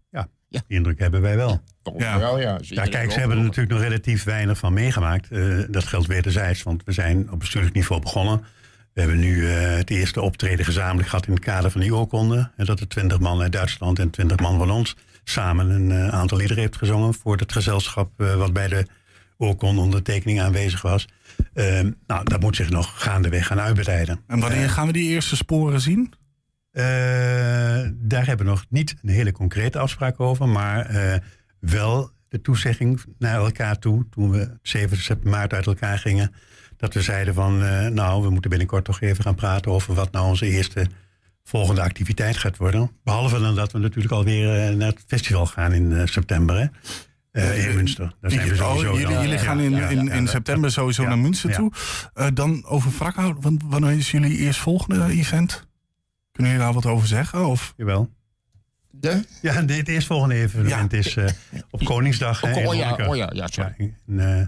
[0.50, 1.62] Ja, die indruk hebben wij wel.
[1.98, 2.20] Ja.
[2.20, 2.58] Wel, ja.
[2.62, 5.32] Ja, kijk, ze hebben er natuurlijk nog relatief weinig van meegemaakt.
[5.32, 8.44] Eh, dat geldt wederzijds, want we zijn op bestuurlijk niveau begonnen.
[8.94, 12.52] We hebben nu eh, het eerste optreden gezamenlijk gehad in het kader van die oorkonde.
[12.56, 14.96] En dat er twintig man uit Duitsland en twintig man van ons
[15.30, 18.86] samen een eh, aantal liederen heeft gezongen voor het gezelschap eh, wat bij de
[19.38, 21.08] oorkonde ondertekening aanwezig was.
[21.54, 24.20] Eh, nou, dat moet zich nog gaandeweg gaan uitbreiden.
[24.28, 26.14] En wanneer gaan we die eerste sporen zien?
[26.72, 26.84] Eh,
[27.96, 31.18] daar hebben we nog niet een hele concrete afspraak over, maar eh,
[31.60, 36.34] wel de toezegging naar elkaar toe, toen we 7 sep- maart uit elkaar gingen,
[36.78, 40.12] dat we zeiden van, eh, nou, we moeten binnenkort toch even gaan praten over wat
[40.12, 40.88] nou onze eerste
[41.44, 42.92] volgende activiteit gaat worden.
[43.04, 46.66] Behalve dan dat we natuurlijk alweer naar het festival gaan in september, hè?
[47.32, 48.16] In Münster.
[48.22, 51.50] Daar zijn we Oh, sowieso jullie, gaan in, in, in september sowieso Ja, naar Münster
[51.50, 51.56] ja.
[51.56, 51.72] toe.
[52.34, 55.68] Dan over Wrakhout, want wanneer is jullie eerst volgende event?
[56.40, 57.46] Kunnen jullie daar wat over zeggen?
[57.46, 57.74] Of?
[57.78, 58.10] Jawel.
[58.92, 59.24] De?
[59.42, 61.26] Ja, dit eerstvolgende evenement is eh,
[61.70, 62.42] op Koningsdag.
[62.42, 63.74] hè, Oh, in oh ja, oh ja, ja, sorry.
[64.08, 64.42] in, eh,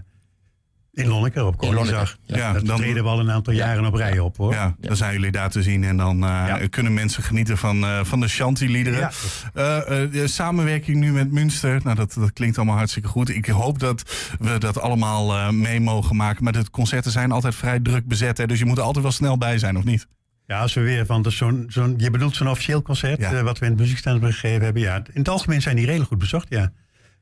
[0.92, 2.18] in Lonneker op Koningsdag.
[2.24, 2.36] ja.
[2.36, 4.52] Ja, dat dan- treden we al een aantal jaren op rij op hoor.
[4.52, 8.04] Ja, dan zijn jullie daar te zien en dan eh, kunnen mensen genieten van, eh,
[8.04, 8.98] van de Shanty-liederen.
[9.00, 9.10] Ja.
[9.54, 13.28] Eh, eh, de samenwerking nu met Münster, nou, dat, dat klinkt allemaal hartstikke goed.
[13.28, 14.02] Ik hoop dat
[14.38, 16.44] we dat allemaal eh, mee mogen maken.
[16.44, 19.12] Maar de concerten zijn altijd vrij druk bezet, hè, dus je moet er altijd wel
[19.12, 20.06] snel bij zijn, of niet?
[20.46, 23.32] Ja, als we weer van zo'n, zo'n, je bedoelt zo'n officieel concert, Ja.
[23.32, 24.82] eh, wat we in het muziekstand gegeven hebben.
[24.82, 26.72] Ja, in het algemeen zijn die redelijk goed bezocht, ja.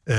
[0.05, 0.17] Eh,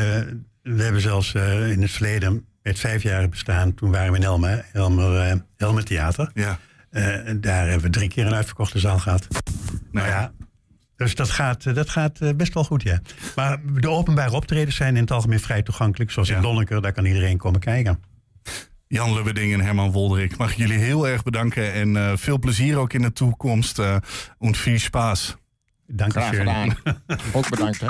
[0.62, 4.24] we hebben zelfs eh, in het verleden, met vijf jaar bestaan, toen waren we in
[4.24, 6.32] Elmer, Elmer, eh, Elmer Theater.
[6.34, 6.60] Ja.
[6.92, 9.28] En daar hebben we drie keer een uitverkochte zaal gehad.
[9.92, 10.32] Nou ja,
[10.96, 13.02] dus dat gaat, dat gaat best wel goed, ja.
[13.36, 16.12] Maar de openbare optredens zijn in het algemeen vrij toegankelijk.
[16.12, 18.00] Zoals in Lonneker, daar kan iedereen komen kijken.
[18.92, 21.74] Jan Lubberding en Herman Wolderik, mag ik jullie heel erg bedanken.
[21.74, 23.80] En eh, veel plezier ook in de toekomst.
[23.80, 23.96] eh
[24.38, 25.36] und viel Spaß.
[25.88, 26.78] Dank Graag gedaan.
[27.34, 27.88] Ook bedankt, hè.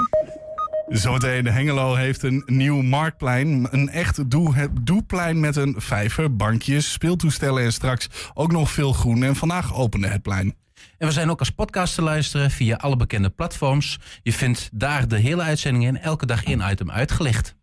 [0.87, 3.67] Zometeen, Hengelo heeft een nieuw marktplein.
[3.71, 9.23] Een echt doe, doeplein met een vijver, bankjes, speeltoestellen en straks ook nog veel groen.
[9.23, 10.55] En vandaag opende het plein.
[10.97, 13.99] En we zijn ook als podcast te luisteren via alle bekende platforms.
[14.23, 17.55] Je vindt daar de hele uitzending in, elke dag één item uitgelicht.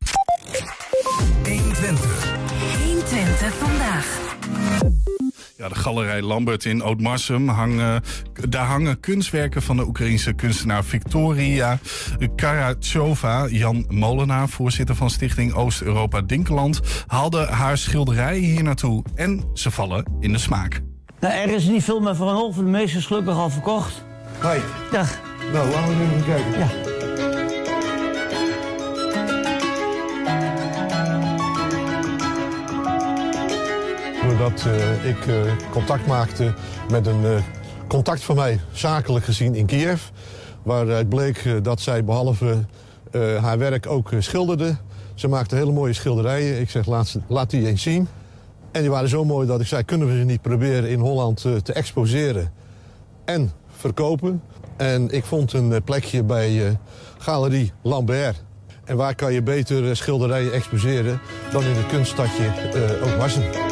[1.45, 2.18] 120.
[3.39, 4.37] 120 vandaag.
[5.57, 8.03] Ja, de galerij Lambert in Oudmarsum hangen,
[8.49, 11.79] daar hangen kunstwerken van de Oekraïense kunstenaar Victoria
[12.37, 13.47] Karachova.
[13.49, 19.05] Jan Molenaar, voorzitter van Stichting Oost-Europa Dinkeland, haalde haar schilderijen hier naartoe.
[19.15, 20.81] En ze vallen in de smaak.
[21.21, 22.65] Nou, er is niet veel meer een halve.
[22.65, 24.03] De meeste is gelukkig al verkocht.
[24.39, 24.61] Hoi.
[24.91, 25.19] Dag.
[25.53, 26.59] Nou, laten we even kijken.
[26.59, 27.18] Ja.
[34.49, 36.55] Doordat eh, ik eh, contact maakte
[36.91, 37.43] met een eh,
[37.89, 40.03] contact van mij, zakelijk gezien in Kiev.
[40.63, 42.65] Waaruit bleek dat zij behalve
[43.11, 44.77] eh, haar werk ook schilderde.
[45.15, 46.61] Ze maakte hele mooie schilderijen.
[46.61, 46.87] Ik zeg,
[47.29, 48.09] laat, die eens zien.
[48.73, 51.41] En die waren zo mooi dat ik zei, kunnen we ze niet proberen in Holland
[51.41, 52.53] te exposeren
[53.25, 54.43] en verkopen?
[54.77, 56.79] En ik vond een plekje bij
[57.19, 58.43] Galerie Lambert.
[58.85, 61.21] En waar kan je beter schilderijen exposeren
[61.53, 62.45] dan in het kunststadje
[62.75, 63.43] uh, Oudmarsum?
[63.43, 63.68] En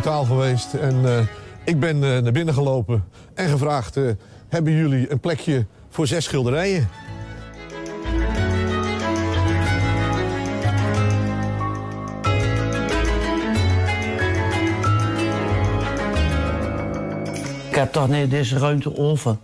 [0.00, 1.26] brutaal geweest en eh,
[1.64, 3.96] ik ben eh, naar binnen gelopen en gevraagd...
[3.96, 4.04] eh,
[4.48, 6.88] hebben jullie een plekje voor zes schilderijen?
[17.68, 19.32] Ik heb toch nee, deze ruimte over.
[19.32, 19.38] Ik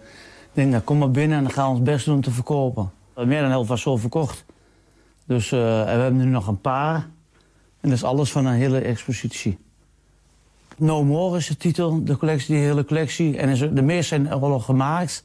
[0.53, 2.91] denk, nou, kom maar binnen en dan gaan we ons best doen te verkopen.
[3.17, 4.45] Meer dan heel veel zo verkocht.
[5.27, 6.95] Dus we hebben nu nog een paar.
[7.81, 9.64] En dat is alles van een hele expositie.
[10.77, 13.37] No More is de titel, de collectie, die hele collectie.
[13.37, 15.25] En de meeste zijn oorlog gemaakt.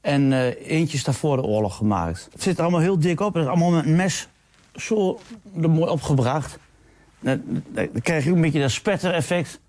[0.00, 2.28] En eh, eentje is daarvoor de oorlog gemaakt.
[2.32, 3.34] Het zit er allemaal heel dik op.
[3.34, 4.28] Het is allemaal met een mes
[4.74, 5.18] zo
[5.62, 6.58] er mooi opgebracht.
[7.20, 7.42] Dan,
[8.02, 9.60] krijg je ook een beetje dat spetter-effect.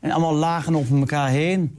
[0.00, 1.78] En allemaal lagen over elkaar heen.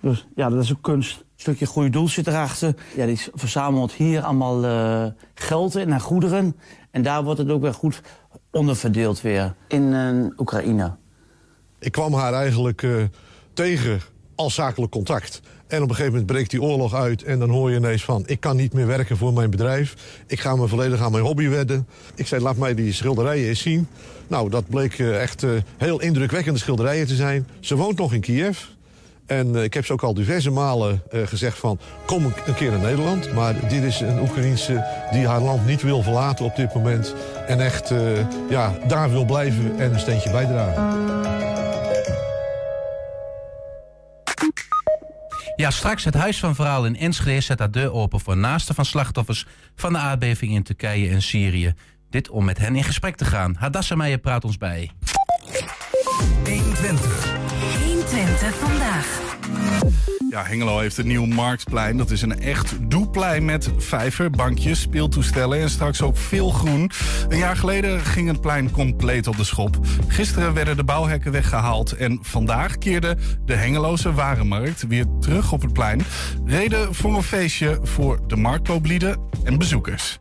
[0.00, 1.18] Dus ja, dat is ook kunst.
[1.18, 2.74] Een stukje goede doel zit erachter.
[2.96, 6.56] Ja, die verzamelt hier allemaal eh, geld in naar goederen.
[6.90, 8.00] En daar wordt het ook weer goed
[8.50, 9.54] onderverdeeld weer.
[9.68, 10.96] In eh, Oekraïne.
[11.86, 12.90] Ik kwam haar eigenlijk eh,
[13.52, 14.00] tegen
[14.34, 15.40] als zakelijk contact.
[15.66, 18.22] En op een gegeven moment breekt die oorlog uit en dan hoor je ineens van...
[18.26, 19.94] ik kan niet meer werken voor mijn bedrijf.
[20.26, 21.86] Ik ga me volledig aan mijn hobby wedden.
[22.14, 23.88] Ik zei, laat mij die schilderijen eens zien.
[24.26, 27.48] Nou, dat bleek eh, echt eh, heel indrukwekkende schilderijen te zijn.
[27.60, 28.58] Ze woont nog in Kiev.
[29.26, 31.78] En eh, ik heb ze ook al diverse malen eh, gezegd van...
[32.06, 33.32] kom een- keer naar Nederland.
[33.32, 37.14] Maar dit is een Oekraïense die haar land niet wil verlaten op dit moment.
[37.46, 37.98] En echt eh,
[38.50, 40.94] ja, daar wil blijven en een steentje bijdragen.
[45.56, 48.84] Ja, straks het Huis van Verhaal in Enschede zet haar deur open voor naasten van
[48.84, 49.46] slachtoffers
[49.76, 51.74] van de aardbeving in Turkije en Syrië.
[52.10, 53.54] Dit om met hen in gesprek te gaan.
[53.58, 54.90] Hadassa Meijer praat ons bij.
[56.44, 57.35] 120.
[58.36, 59.20] 120 vandaag.
[60.30, 61.96] Ja, Hengelo heeft een nieuw marktplein.
[61.96, 66.90] Dat is een echt doeplein met vijver, bankjes, speeltoestellen en straks ook veel groen.
[67.28, 69.78] Een jaar geleden ging het plein compleet op de schop.
[70.08, 75.72] Gisteren werden de bouwhekken weggehaald en vandaag keerde de Hengeloze Warenmarkt weer terug op het
[75.72, 76.02] plein.
[76.44, 80.18] Reden voor een feestje voor de marktkooplieden en bezoekers.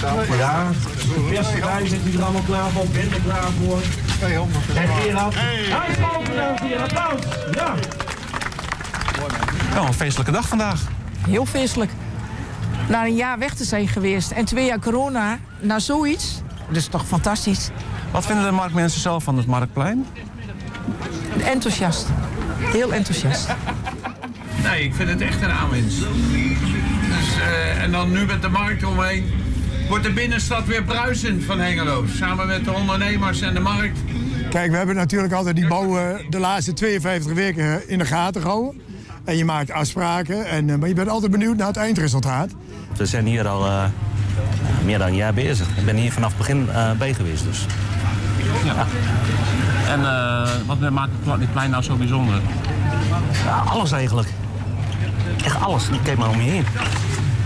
[0.00, 3.80] Ja, de beste rij zit er allemaal klaar voor, bent er klaar voor.
[4.74, 5.34] En Gerard.
[5.34, 6.78] Hij is.
[6.78, 7.22] Applaus.
[7.52, 7.74] Ja.
[9.74, 10.80] Nou, een feestelijke dag vandaag.
[11.28, 11.90] Heel feestelijk.
[12.88, 16.86] Na een jaar weg te zijn geweest en twee jaar corona, naar zoiets, dat is
[16.86, 17.70] toch fantastisch.
[18.10, 20.06] Wat vinden de marktmensen zelf van het Marktplein?
[21.44, 22.06] Enthousiast.
[22.58, 23.48] Heel enthousiast.
[24.62, 25.98] Nee, ik vind het echt een aanwinst.
[25.98, 29.32] Dus, eh, en dan nu met de markt omheen
[29.88, 32.04] wordt de binnenstad weer bruisend van Hengelo.
[32.06, 33.98] Samen met de ondernemers en de markt.
[34.50, 38.40] Kijk, we hebben natuurlijk altijd die bouw eh, de laatste 52 weken in de gaten
[38.40, 38.80] gehouden.
[39.24, 42.50] En je maakt afspraken, en, eh, maar je bent altijd benieuwd naar het eindresultaat.
[42.96, 43.84] We zijn hier al eh,
[44.84, 45.68] meer dan een jaar bezig.
[45.76, 47.44] Ik ben hier vanaf het begin eh, bij geweest.
[47.44, 47.66] Dus.
[48.64, 48.86] Ja.
[49.88, 52.40] En eh, wat maakt het dit plein nou zo bijzonder?
[53.44, 54.28] Ja, alles eigenlijk.
[55.44, 55.88] Echt alles.
[56.02, 56.64] Kijk maar om je heen.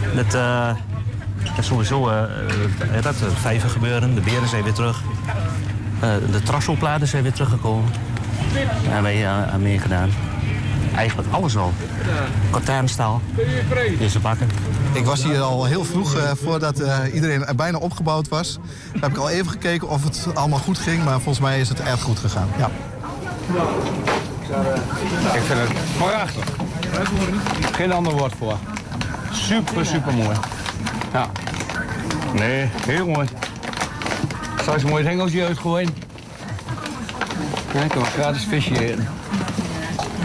[0.00, 0.34] Het,
[1.44, 4.14] eh, is sowieso eh, eh, dat het vijver gebeuren.
[4.14, 5.02] De beren zijn weer terug.
[6.00, 7.92] Eh, de trasselplaten zijn weer teruggekomen.
[8.54, 10.10] Daar hebben wij eh, aan meegedaan.
[10.94, 11.72] Eigenlijk alles al.
[12.50, 13.20] Katernstaal.
[13.98, 14.48] Deze bakken.
[14.92, 18.58] Ik was hier al heel vroeg, eh, voordat eh, iedereen er bijna opgebouwd was.
[18.92, 21.68] Daar heb ik al even gekeken of het allemaal goed ging, maar volgens mij is
[21.68, 22.48] het erg goed gegaan.
[22.58, 22.70] Ja.
[25.34, 26.44] Ik vind het prachtig.
[27.72, 28.56] Geen ander woord voor.
[29.32, 30.36] Super, super mooi.
[31.12, 31.30] Ja.
[32.32, 33.28] Nee, heel mooi.
[34.60, 35.94] Straks een mooi hengeltje uitgooien.
[37.72, 38.96] Kan wel gratis visje.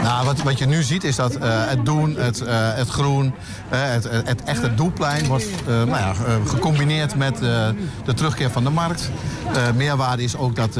[0.06, 3.34] Nou, wat, wat je nu ziet is dat eh, het doen, het, eh, het groen,
[3.68, 6.12] eh, het, het echte doelplein wordt nou ja,
[6.46, 9.10] gecombineerd met de terugkeer van de markt.
[9.76, 10.72] Meerwaarde is ook dat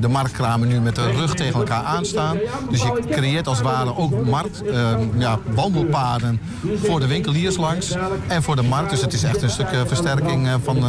[0.00, 2.36] de marktkramen nu met de rug tegen elkaar aanstaan.
[2.70, 6.40] Dus je creëert als het ware ook markt, eh, ja, wandelpaden
[6.84, 7.96] voor de winkeliers langs
[8.26, 8.90] en voor de markt.
[8.90, 10.84] Dus het is echt een stuk versterking van,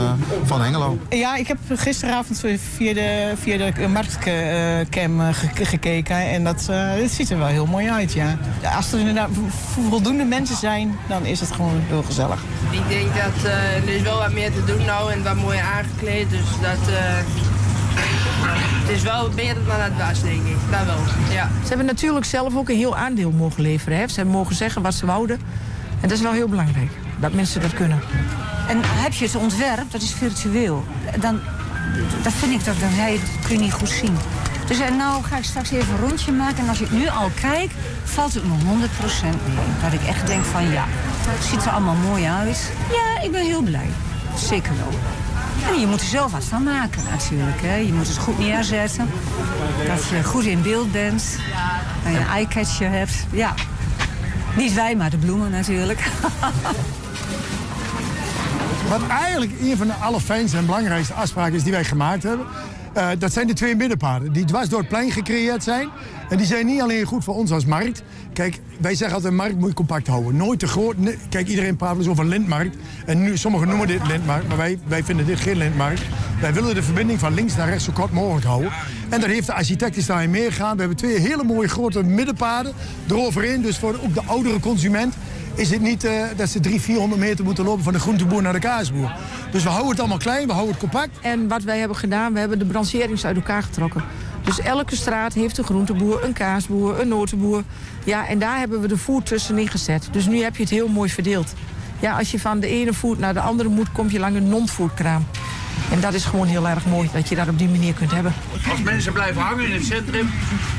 [0.45, 0.59] van.
[1.09, 2.43] Ja, ik heb gisteravond
[2.77, 6.15] via de, via de marktcam ge- gekeken.
[6.29, 8.38] En dat, het ziet er wel heel mooi uit, ja.
[8.76, 9.30] Als er inderdaad
[9.89, 12.43] voldoende mensen zijn, dan is het gewoon heel gezellig.
[12.72, 15.63] Ik denk dat eh, er is wel wat meer te doen nou en wat mooier
[15.63, 16.30] aangekleed.
[16.30, 17.19] Dus dat, eh,
[18.82, 20.55] het is wel beter dan het was, denk ik.
[20.72, 20.99] Dat wel,
[21.34, 21.49] ja.
[21.61, 23.97] Ze hebben natuurlijk zelf ook een heel aandeel mogen leveren.
[23.97, 24.07] Hè?
[24.07, 25.39] Ze hebben mogen zeggen wat ze wouden.
[26.01, 27.99] En dat is wel heel belangrijk, dat mensen dat kunnen.
[28.67, 30.84] En heb je het ontwerp, dat is virtueel.
[31.19, 31.39] Dan,
[32.24, 34.17] dat vind ik toch, dan dat kun je niet goed zien.
[34.72, 36.57] Dus en nou ga ik straks even een rondje maken.
[36.57, 37.72] En als ik nu al kijk,
[38.03, 38.55] valt het me 100%
[39.24, 39.65] mee.
[39.82, 42.72] Dat ik echt denk van ja, het ziet er allemaal mooi uit.
[42.89, 43.89] Ja, ik ben heel blij.
[44.36, 44.99] Zeker wel.
[45.74, 47.61] En je moet er zelf wat van maken natuurlijk.
[47.61, 47.76] Hè.
[47.76, 49.09] Je moet het goed neerzetten.
[49.88, 51.24] Dat je goed in beeld bent.
[52.03, 53.26] Dat je een eye-catcher hebt.
[53.32, 53.53] Ja.
[54.55, 55.99] Niet wij, maar de bloemen natuurlijk.
[58.89, 62.45] Wat eigenlijk een van de allerfijnste en belangrijkste afspraken is die wij gemaakt hebben.
[62.94, 65.89] Eh, dat zijn de twee middenpaden die dwars door het plein gecreëerd zijn.
[66.30, 68.04] En die zijn niet alleen goed voor ons als markt.
[68.34, 70.36] Kijk, wij zeggen altijd, markt moet je compact houden.
[70.36, 70.96] Nooit te groot.
[71.30, 72.78] Kijk, iedereen praat eens over lintmarkt.
[73.06, 76.02] En nu, sommigen noemen dit lintmarkt, maar wij, wij vinden dit geen lintmarkt.
[76.42, 78.72] Wij willen de verbinding van links naar rechts zo kort mogelijk houden.
[79.10, 80.74] En daar heeft de architect daarin meegegaan.
[80.74, 82.74] We hebben twee hele mooie grote middenpaden
[83.08, 83.62] eroverheen.
[83.62, 85.16] Dus voor ook de oudere consument
[85.56, 88.54] is het niet eh, dat ze 300, 400 meter moeten lopen van de groenteboer naar
[88.54, 89.12] de kaasboer.
[89.52, 91.18] Dus we houden het allemaal klein, we houden het compact.
[91.22, 94.04] En wat wij hebben gedaan, we hebben de brancherings uit elkaar getrokken.
[94.43, 97.64] Dus elke straat heeft een groenteboer, een kaasboer, een notenboer.
[98.04, 100.08] Ja, en daar hebben we de voer tussenin gezet.
[100.12, 101.54] Dus nu heb je het heel mooi verdeeld.
[101.99, 104.49] Ja, als je van de ene voet naar de andere moet, kom je langs een
[104.49, 105.26] non-foodkraam.
[105.91, 108.34] En dat is gewoon heel erg mooi, dat je dat op die manier kunt hebben.
[108.69, 110.30] Als mensen blijven hangen in het centrum,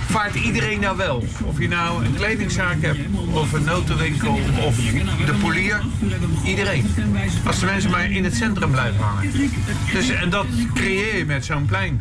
[0.09, 1.25] vaart iedereen nou wel.
[1.45, 2.99] Of je nou een kledingzaak hebt,
[3.33, 4.77] of een notenwinkel, of
[5.27, 5.83] de polier.
[6.45, 6.95] Iedereen.
[7.47, 9.33] Als de mensen maar in het centrum blijven hangen.
[9.93, 12.01] Dus, en dat creëer je met zo'n plein.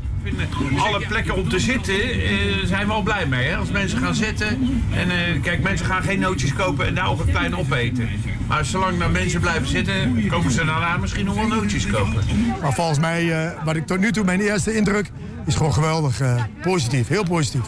[0.77, 2.29] Alle plekken om te zitten eh,
[2.63, 3.47] zijn we al blij mee.
[3.47, 3.55] Hè?
[3.55, 4.47] Als mensen gaan zitten.
[4.93, 8.09] En eh, kijk, mensen gaan geen nootjes kopen en daar op het plein opeten.
[8.51, 12.23] Maar zolang nou mensen blijven zitten, komen ze daarna misschien nog wel nootjes kopen.
[12.61, 15.11] Maar volgens mij, eh, wat ik tot nu toe, mijn eerste indruk,
[15.45, 16.19] is gewoon geweldig.
[16.19, 17.61] eh, positief, heel positief.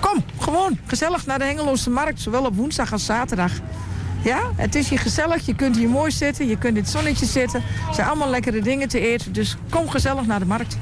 [0.00, 3.52] Kom, gewoon gezellig naar de Hengeloze Markt, zowel op woensdag als zaterdag.
[4.22, 7.26] Ja, het is hier gezellig, je kunt hier mooi zitten, je kunt in het zonnetje
[7.26, 7.62] zitten.
[7.88, 10.78] Er zijn allemaal lekkere dingen te eten, dus kom gezellig naar de markt.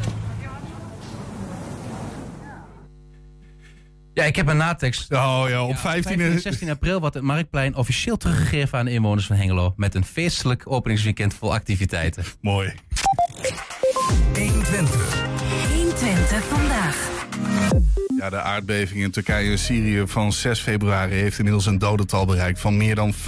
[4.15, 5.13] Ja, ik heb een natekst.
[5.13, 9.27] Oh ja, op 15 en 16 april wordt het Marktplein officieel teruggegeven aan de inwoners
[9.27, 9.73] van Hengelo.
[9.77, 12.25] Met een feestelijk openingsweekend vol activiteiten.
[12.41, 12.75] Mooi.
[14.35, 14.35] 120.
[14.35, 15.14] 120
[18.25, 22.61] Ja, de aardbeving in Turkije en Syrië van 6 februari heeft inmiddels een dodental bereikt
[22.61, 23.19] van meer dan 50.000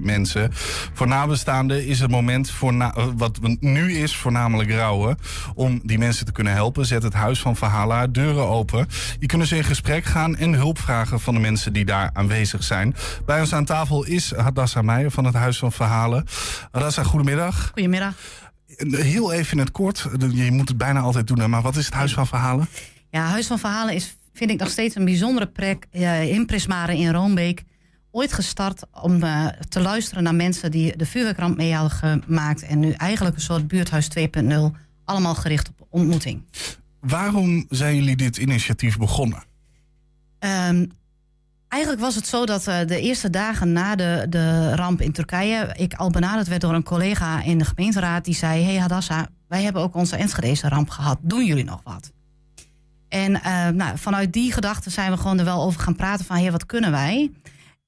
[0.00, 0.50] mensen.
[0.92, 5.18] Voor nabestaanden is het moment, voor eh, wat nu is, voornamelijk rouwen.
[5.54, 8.86] Om die mensen te kunnen helpen, zet het Huis van Verhalen haar deuren open.
[9.18, 12.62] Je kunnen ze in gesprek gaan en hulp vragen van de mensen die daar aanwezig
[12.62, 12.94] zijn.
[13.26, 16.26] Bij ons aan tafel is Hadassa Meijer van het Huis van Verhalen.
[16.70, 17.70] Hadassa, goedemiddag.
[17.72, 18.14] Goedemiddag.
[18.90, 21.94] Heel even in het kort, je moet het bijna altijd doen, maar wat is het
[21.94, 22.68] Huis van Verhalen?
[23.10, 26.96] Ja, Huis van Verhalen is, vind ik nog steeds een bijzondere plek eh, in Prismare
[26.96, 27.62] in Roombeek.
[28.10, 32.62] Ooit gestart om eh, te luisteren naar mensen die de vuurwerkramp mee hadden gemaakt.
[32.62, 34.54] En nu eigenlijk een soort buurthuis 2.0,
[35.04, 36.42] allemaal gericht op ontmoeting.
[37.00, 39.42] Waarom zijn jullie dit initiatief begonnen?
[40.38, 40.86] Ehm,
[41.68, 45.74] eigenlijk was het zo dat eh, de eerste dagen na de, de ramp in Turkije...
[45.76, 48.24] ik al benaderd werd door een collega in de gemeenteraad...
[48.24, 51.18] die zei, hey Hadassa, wij hebben ook onze Enschedese ramp gehad.
[51.22, 52.12] Doen jullie nog wat?
[53.10, 56.36] En uh, nou, vanuit die gedachte zijn we gewoon er wel over gaan praten van...
[56.36, 57.32] Hey, wat kunnen wij?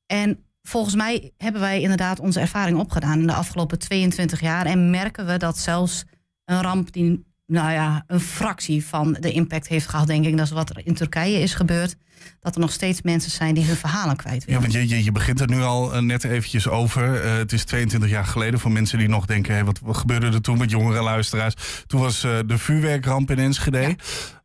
[0.06, 3.20] En volgens mij hebben wij inderdaad onze ervaring opgedaan...
[3.20, 4.66] in de afgelopen 22 jaar.
[4.66, 6.04] En merken we dat zelfs
[6.44, 10.06] een ramp die nou ja, een fractie van de impact heeft gehad...
[10.06, 11.96] denk ik, dat is wat er in Turkije is gebeurd...
[12.40, 14.60] dat er nog steeds mensen zijn die hun verhalen kwijt willen.
[14.62, 17.24] Ja, want je, je, begint er nu al uh, net eventjes over.
[17.24, 19.54] Uh, het is 22 jaar geleden voor mensen die nog denken...
[19.54, 21.54] Hey, wat, wat gebeurde er toen met jongere luisteraars?
[21.86, 23.78] Toen was uh, de vuurwerkramp in Enschede...
[23.78, 23.94] Ja.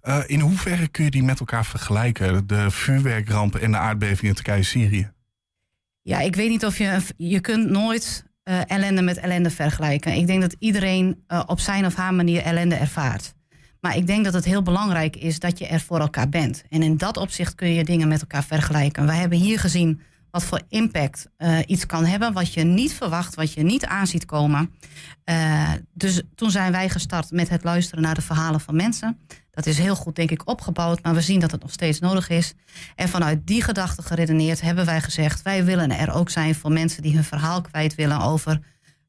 [0.04, 2.48] Uh, in hoeverre kun je die met elkaar vergelijken?
[2.48, 5.12] De vuurwerkramp en de aardbeving in Turkije-Syrië?
[6.02, 7.00] Ja, ik weet niet of je...
[7.18, 10.14] Je kunt nooit uh, ellende met ellende vergelijken.
[10.14, 13.34] Ik denk dat iedereen uh, op zijn of haar manier ellende ervaart.
[13.82, 16.64] Maar ik denk dat het heel belangrijk is dat je er voor elkaar bent.
[16.70, 19.06] En in dat opzicht kun je dingen met elkaar vergelijken.
[19.06, 23.36] Wij hebben hier gezien wat voor impact eh, iets kan hebben, wat je niet verwacht,
[23.36, 24.72] wat je niet aanziet komen.
[25.24, 29.18] Eh, dus toen zijn wij gestart met het luisteren naar de verhalen van mensen.
[29.58, 32.30] Dat is heel goed, denk ik, opgebouwd, maar we zien dat het nog steeds nodig
[32.30, 32.54] is.
[32.96, 37.02] En vanuit die gedachte geredeneerd hebben wij gezegd: wij willen er ook zijn voor mensen
[37.02, 38.60] die hun verhaal kwijt willen over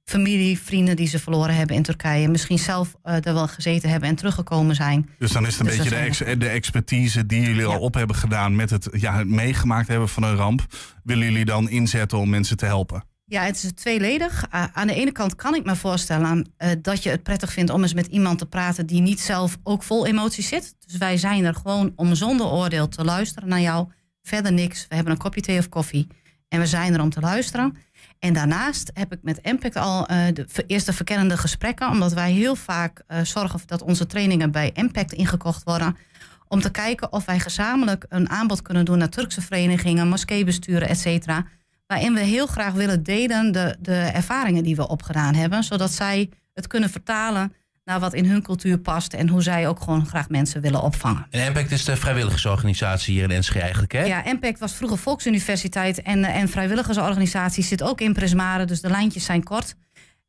[0.04, 2.28] familie, vrienden die ze verloren hebben in Turkije.
[2.28, 5.10] Misschien zelf uh, er wel gezeten hebben en teruggekomen zijn.
[5.18, 7.94] Dus dan is het een Dus beetje de, ex- de expertise die jullie al op
[7.94, 10.66] hebben gedaan met het, ja, het meegemaakt hebben van een ramp.
[11.04, 13.04] Willen jullie dan inzetten om mensen te helpen?
[13.30, 14.46] Ja, het is tweeledig.
[14.50, 17.82] Aan de ene kant kan ik me voorstellen uh, dat je het prettig vindt om
[17.82, 20.74] eens met iemand te praten die niet zelf ook vol emoties zit.
[20.86, 23.88] Dus wij zijn er gewoon om zonder oordeel te luisteren naar jou.
[24.22, 24.86] Verder niks.
[24.88, 26.06] We hebben een kopje thee of koffie.
[26.48, 27.76] En we zijn er om te luisteren.
[28.18, 31.90] En daarnaast heb ik met Impact al uh, de eerste verkennende gesprekken.
[31.90, 35.96] Omdat wij heel vaak uh, zorgen dat onze trainingen bij Impact ingekocht worden.
[36.46, 40.98] Om te kijken of wij gezamenlijk een aanbod kunnen doen naar Turkse verenigingen, moskeebesturen, et
[40.98, 41.46] cetera.
[41.88, 45.64] Waarin we heel graag willen delen de, de ervaringen die we opgedaan hebben.
[45.64, 47.52] Zodat zij het kunnen vertalen
[47.84, 49.12] naar wat in hun cultuur past.
[49.12, 51.26] En hoe zij ook gewoon graag mensen willen opvangen.
[51.30, 54.04] En Impact is de vrijwilligersorganisatie hier in Enschede eigenlijk, hè?
[54.04, 56.02] Ja, Impact was vroeger Volksuniversiteit.
[56.02, 58.64] En, en vrijwilligersorganisatie zit ook in Prismare.
[58.64, 59.74] Dus de lijntjes zijn kort.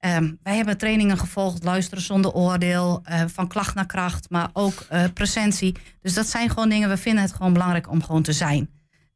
[0.05, 4.85] Um, wij hebben trainingen gevolgd, luisteren zonder oordeel, uh, van klacht naar kracht, maar ook
[4.91, 5.75] uh, presentie.
[6.01, 8.69] Dus dat zijn gewoon dingen, we vinden het gewoon belangrijk om gewoon te zijn.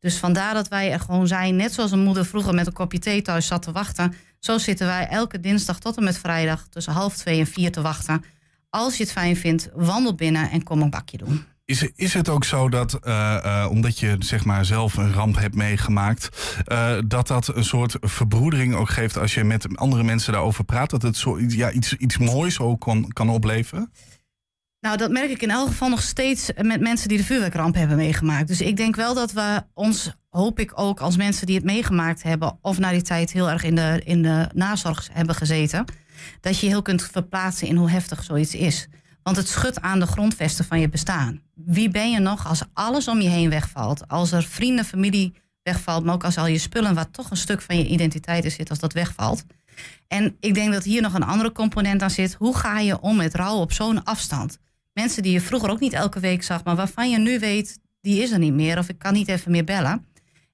[0.03, 2.99] Dus vandaar dat wij er gewoon zijn, net zoals een moeder vroeger met een kopje
[2.99, 4.13] thee thuis zat te wachten.
[4.39, 7.81] Zo zitten wij elke dinsdag tot en met vrijdag tussen half twee en vier te
[7.81, 8.23] wachten.
[8.69, 11.45] Als je het fijn vindt, wandel binnen en kom een bakje doen.
[11.65, 15.37] Is, is het ook zo dat, uh, uh, omdat je zeg maar zelf een ramp
[15.37, 16.29] hebt meegemaakt,
[16.67, 20.89] uh, dat dat een soort verbroedering ook geeft als je met andere mensen daarover praat?
[20.89, 23.91] Dat het zo, ja, iets, iets moois ook kan, kan opleveren?
[24.83, 27.97] Nou, dat merk ik in elk geval nog steeds met mensen die de vuurwerkramp hebben
[27.97, 28.47] meegemaakt.
[28.47, 32.23] Dus ik denk wel dat we ons, hoop ik ook als mensen die het meegemaakt
[32.23, 35.85] hebben, of na die tijd heel erg in de, in de nazorg hebben gezeten,
[36.41, 38.87] dat je heel kunt verplaatsen in hoe heftig zoiets is.
[39.21, 41.41] Want het schudt aan de grondvesten van je bestaan.
[41.53, 44.07] Wie ben je nog als alles om je heen wegvalt?
[44.07, 47.61] Als er vrienden, familie wegvalt, maar ook als al je spullen, wat toch een stuk
[47.61, 49.43] van je identiteit is, zit, als dat wegvalt.
[50.07, 52.33] En ik denk dat hier nog een andere component aan zit.
[52.33, 54.61] Hoe ga je om met rouw op zo'n afstand?
[54.93, 58.21] Mensen die je vroeger ook niet elke week zag, maar waarvan je nu weet, die
[58.21, 60.05] is er niet meer of ik kan niet even meer bellen.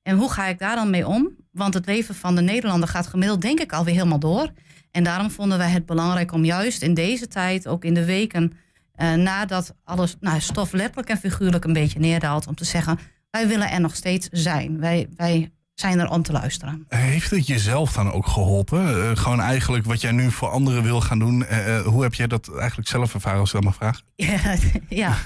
[0.03, 1.35] En hoe ga ik daar dan mee om?
[1.51, 4.51] Want het leven van de Nederlander gaat gemiddeld, denk ik, alweer helemaal door.
[4.91, 8.53] En daarom vonden wij het belangrijk om juist in deze tijd, ook in de weken
[9.01, 13.47] uh, nadat alles, nou, stof letterlijk en figuurlijk een beetje neerdaalt, om te zeggen: wij
[13.47, 14.79] willen er nog steeds zijn.
[14.79, 16.86] Wij, wij zijn er om te luisteren.
[16.88, 18.97] Heeft het jezelf dan ook geholpen?
[18.97, 21.45] Uh, gewoon eigenlijk wat jij nu voor anderen wil gaan doen.
[21.51, 24.03] Uh, hoe heb jij dat eigenlijk zelf ervaren, als ik dat mag vragen?
[24.15, 24.55] Ja,
[24.89, 25.17] ja.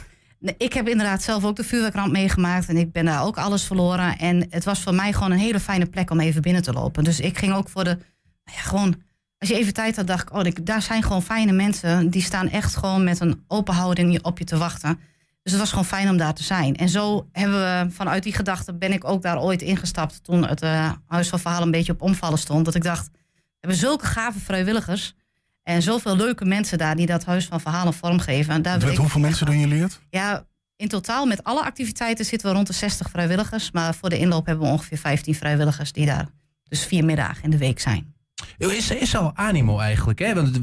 [0.58, 4.18] Ik heb inderdaad zelf ook de vuurwerkramp meegemaakt en ik ben daar ook alles verloren.
[4.18, 7.04] En het was voor mij gewoon een hele fijne plek om even binnen te lopen.
[7.04, 7.98] Dus ik ging ook voor de,
[8.44, 8.96] ja, gewoon
[9.44, 12.10] als je even tijd had, dacht ik, oh, daar zijn gewoon fijne mensen.
[12.10, 15.00] Die staan echt gewoon met een open houding op je te wachten.
[15.44, 16.76] Dus het was gewoon fijn om daar te zijn.
[16.76, 20.24] En zo hebben we vanuit die gedachte ben ik ook daar ooit ingestapt.
[20.24, 22.66] Toen het uh, Huis van Verhaal een beetje op omvallen stond.
[22.66, 25.16] Dat ik dacht, we hebben zulke gave vrijwilligers.
[25.64, 28.54] En zoveel leuke mensen daar die dat Huis van Verhalen vormgeven.
[28.54, 30.00] En daar met hoeveel mensen doen jullie het?
[30.10, 33.72] Ja, in totaal met alle activiteiten zitten we rond de 60 vrijwilligers.
[33.72, 36.28] Maar voor de inloop hebben we ongeveer 15 vrijwilligers die daar
[36.64, 38.14] dus vier middagen in de week zijn.
[38.58, 40.34] Is, is al animo eigenlijk, hè?
[40.34, 40.60] Want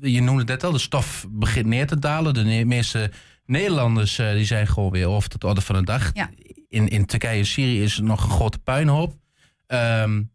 [0.00, 2.34] je noemde het net al, de stof begint neer te dalen.
[2.34, 3.10] De meeste
[3.46, 6.10] Nederlanders uh, die zijn gewoon weer over tot de orde van de dag.
[6.12, 6.30] Ja.
[6.68, 9.14] In, in Turkije en Syrië is er nog een grote puinhoop.
[9.66, 10.32] Um,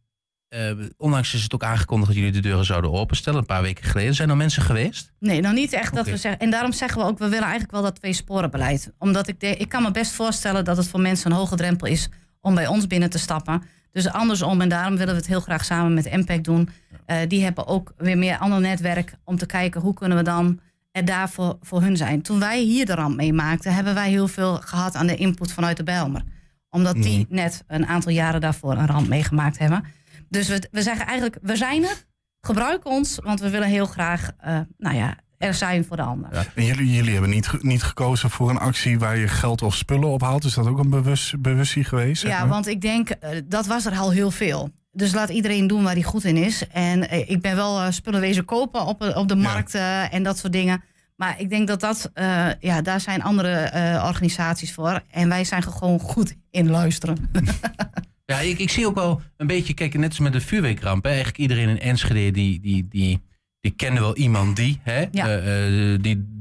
[0.49, 3.39] uh, onlangs is het ook aangekondigd dat jullie de deuren zouden openstellen.
[3.39, 4.16] Een paar weken geleden.
[4.16, 5.12] Zijn er mensen geweest?
[5.20, 6.41] Nee, nog niet echt dat we zeggen.
[6.41, 8.91] En daarom zeggen we ook, we willen eigenlijk wel dat twee sporenbeleid.
[8.97, 11.88] Omdat ik, de, ik kan me best voorstellen dat het voor mensen een hoge drempel
[11.88, 12.10] is
[12.41, 13.64] om bij ons binnen te stappen.
[13.91, 16.70] Dus andersom, en daarom willen we het heel graag samen met Impact doen.
[17.07, 20.60] Uh, die hebben ook weer meer ander netwerk om te kijken hoe kunnen we dan
[20.92, 22.22] er daarvoor voor hun zijn.
[22.22, 25.78] Toen wij hier de ramp meemaakten, hebben wij heel veel gehad aan de input vanuit
[25.78, 26.24] de Bijlmer.
[26.70, 27.36] Omdat die mm.
[27.36, 29.84] net een aantal jaren daarvoor een ramp meegemaakt hebben.
[30.30, 32.06] Dus we, we zeggen eigenlijk, we zijn er,
[32.42, 36.34] gebruik ons, want we willen heel graag, uh, nou ja, er zijn voor de ander.
[36.34, 36.46] Ja.
[36.56, 40.10] En jullie, jullie hebben niet, niet gekozen voor een actie waar je geld of spullen
[40.10, 40.44] ophaalt.
[40.44, 42.24] Is dat ook een bewust, bewustzijn geweest?
[42.24, 44.70] Ja, want ik denk, uh, dat was er al heel veel.
[44.92, 46.68] Dus laat iedereen doen waar hij goed in is.
[46.68, 50.12] En uh, ik ben wel uh, spullen wezen kopen op, op de markt ja.
[50.12, 50.84] en dat soort dingen.
[51.16, 52.12] Maar ik denk dat dat,
[52.60, 53.72] ja, daar zijn andere
[54.06, 55.02] organisaties voor.
[55.12, 57.30] En wij zijn gewoon goed in luisteren.
[58.26, 61.04] ja, ik, ik zie ook wel een beetje, kijk, net als met de vuurwerkramp.
[61.04, 63.22] Hè, eigenlijk iedereen in Enschede die, die, die
[63.60, 65.28] die kennen wel iemand die, hè, Ja.
[65.28, 66.38] eh, eh, die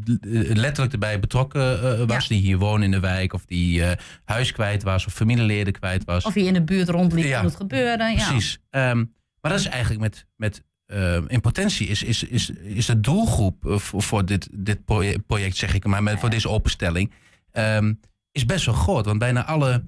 [0.54, 2.28] letterlijk erbij betrokken eh, was.
[2.28, 3.32] Die hier woont in de wijk.
[3.32, 3.82] Of die
[4.24, 5.06] huis kwijt was.
[5.06, 6.24] Of familieleden kwijt was.
[6.24, 7.36] Of je in de buurt rondliep Ja.
[7.38, 8.04] toen het gebeurde.
[8.04, 8.12] Ja.
[8.14, 8.58] Precies.
[8.70, 8.96] Ehm,
[9.40, 13.56] maar dat is eigenlijk met, met ehm, in potentie is, is, is, is de doelgroep
[13.62, 17.12] voor, voor dit, dit proje- project, zeg ik maar, met, voor deze openstelling,
[17.50, 17.92] ehm,
[18.32, 19.04] is best wel groot.
[19.04, 19.84] Want bijna alle,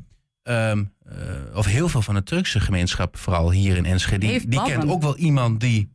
[1.55, 5.03] of heel veel van de Turkse gemeenschap, vooral hier in Enschede, die, die kent ook
[5.03, 5.91] wel iemand die.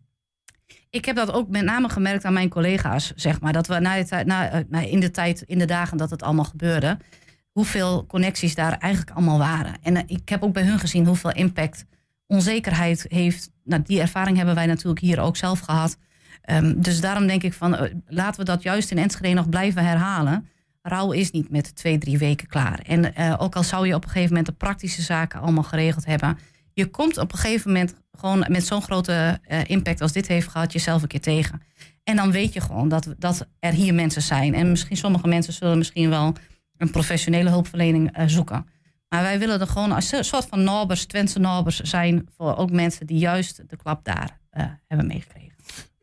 [0.95, 3.53] Ik heb dat ook met name gemerkt aan mijn collega's, zeg maar.
[3.53, 6.97] Dat we eh, in de tijd, in de dagen dat het allemaal gebeurde,
[7.51, 9.73] hoeveel connecties daar eigenlijk allemaal waren.
[9.81, 11.85] En eh, ik heb ook bij hun gezien hoeveel impact
[12.27, 13.51] onzekerheid heeft.
[13.63, 15.97] Nou, die ervaring hebben wij natuurlijk hier ook zelf gehad.
[16.41, 19.85] Ehm, dus daarom denk ik van, eh, laten we dat juist in Enschede nog blijven
[19.85, 20.47] herhalen.
[20.81, 22.79] Rouw is niet met twee, drie weken klaar.
[22.79, 26.37] En ook al zou je op een gegeven moment de praktische zaken allemaal geregeld hebben.
[26.75, 30.47] Je komt op een gegeven moment gewoon met zo'n grote eh, impact als dit heeft
[30.47, 31.61] gehad, jezelf een keer tegen.
[32.03, 34.53] En dan weet je gewoon dat, dat er hier mensen zijn.
[34.53, 36.33] En misschien sommige mensen zullen misschien wel
[36.77, 38.67] een professionele hulpverlening eh, zoeken.
[39.09, 42.71] Maar wij willen er gewoon als een soort van nabers, Twentse nabers zijn voor ook
[42.71, 45.44] mensen die juist de klap daar eh, hebben meegekregen.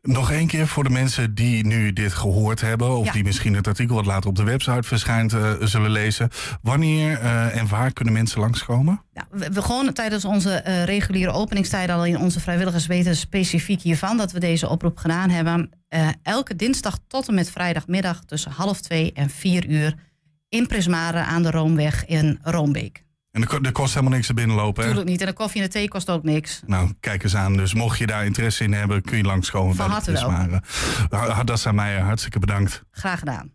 [0.07, 2.97] Nog één keer voor de mensen die nu dit gehoord hebben...
[2.97, 3.11] of Ja.
[3.11, 6.29] die misschien het artikel wat later op de website verschijnt eh, zullen lezen.
[6.61, 9.01] Wanneer eh, en waar kunnen mensen langskomen?
[9.13, 13.81] Nou, we, we gewoon tijdens onze eh, reguliere openingstijden, al in onze vrijwilligers weten specifiek
[13.81, 15.69] hiervan dat we deze oproep gedaan hebben.
[16.23, 19.95] Elke dinsdag tot en met vrijdagmiddag tussen half twee en vier uur
[20.49, 23.02] in Prismare aan de Roomweg in Roombeek.
[23.33, 24.89] En er, er kost helemaal niks er binnenlopen, hè?
[24.89, 25.21] Natuurlijk niet.
[25.21, 26.61] En de koffie en de thee kost ook niks.
[26.65, 27.53] Nou, kijk eens aan.
[27.57, 30.61] Dus mocht je daar interesse in hebben, kun je langskomen Van harte de Prismare.
[31.09, 32.83] Hadassa Meijer, hartstikke bedankt.
[32.91, 33.51] Graag gedaan.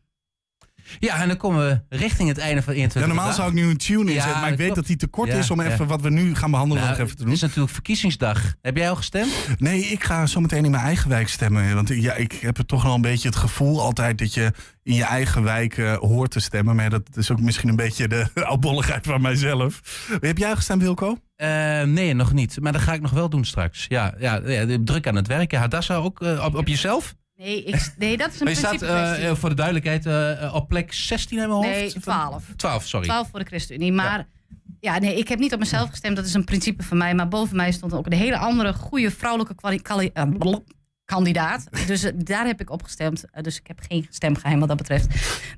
[0.98, 3.68] Ja, en dan komen we richting het einde van 21 Ja, normaal zou ik nu
[3.68, 6.10] een tune inzetten, maar ik weet dat die te kort is om even wat we
[6.10, 7.32] nu gaan behandelen Nou, nog even te doen.
[7.32, 8.54] Het is natuurlijk verkiezingsdag.
[8.62, 9.32] Heb jij al gestemd?
[9.58, 11.74] Nee, ik ga zo meteen in mijn eigen wijk stemmen.
[11.74, 15.04] Want ja, ik heb toch wel een beetje het gevoel altijd dat je in je
[15.04, 16.76] eigen wijk eh, hoort te stemmen.
[16.76, 19.80] Maar dat is ook misschien een beetje de oudbolligheid van mijzelf.
[20.20, 21.18] Heb jij gestemd, Wilco?
[21.36, 22.60] Eh, nee, nog niet.
[22.60, 23.84] Maar dat ga ik nog wel doen straks.
[23.88, 25.58] Ja, ja, ja druk aan het werken.
[25.58, 27.14] Hadassa ook eh, op, op jezelf?
[27.38, 30.54] Nee, ik, nee, dat is een Maar je staat eh, eh, voor de duidelijkheid eh,
[30.54, 31.68] op plek 16 in mijn hoofd?
[31.68, 32.44] Nee, 12.
[32.56, 33.06] 12, sorry.
[33.06, 33.92] 12 voor de ChristenUnie.
[33.92, 34.26] Maar
[34.80, 34.98] ja.
[34.98, 36.16] nee, ik heb niet op mezelf gestemd.
[36.16, 37.14] Dat is een principe van mij.
[37.14, 40.12] Maar boven mij stond ook een hele andere goede vrouwelijke kwali-
[41.04, 41.68] kandidaat.
[41.86, 43.24] Dus daar heb ik op gestemd.
[43.40, 45.06] Dus ik heb geen stemgeheim wat dat betreft.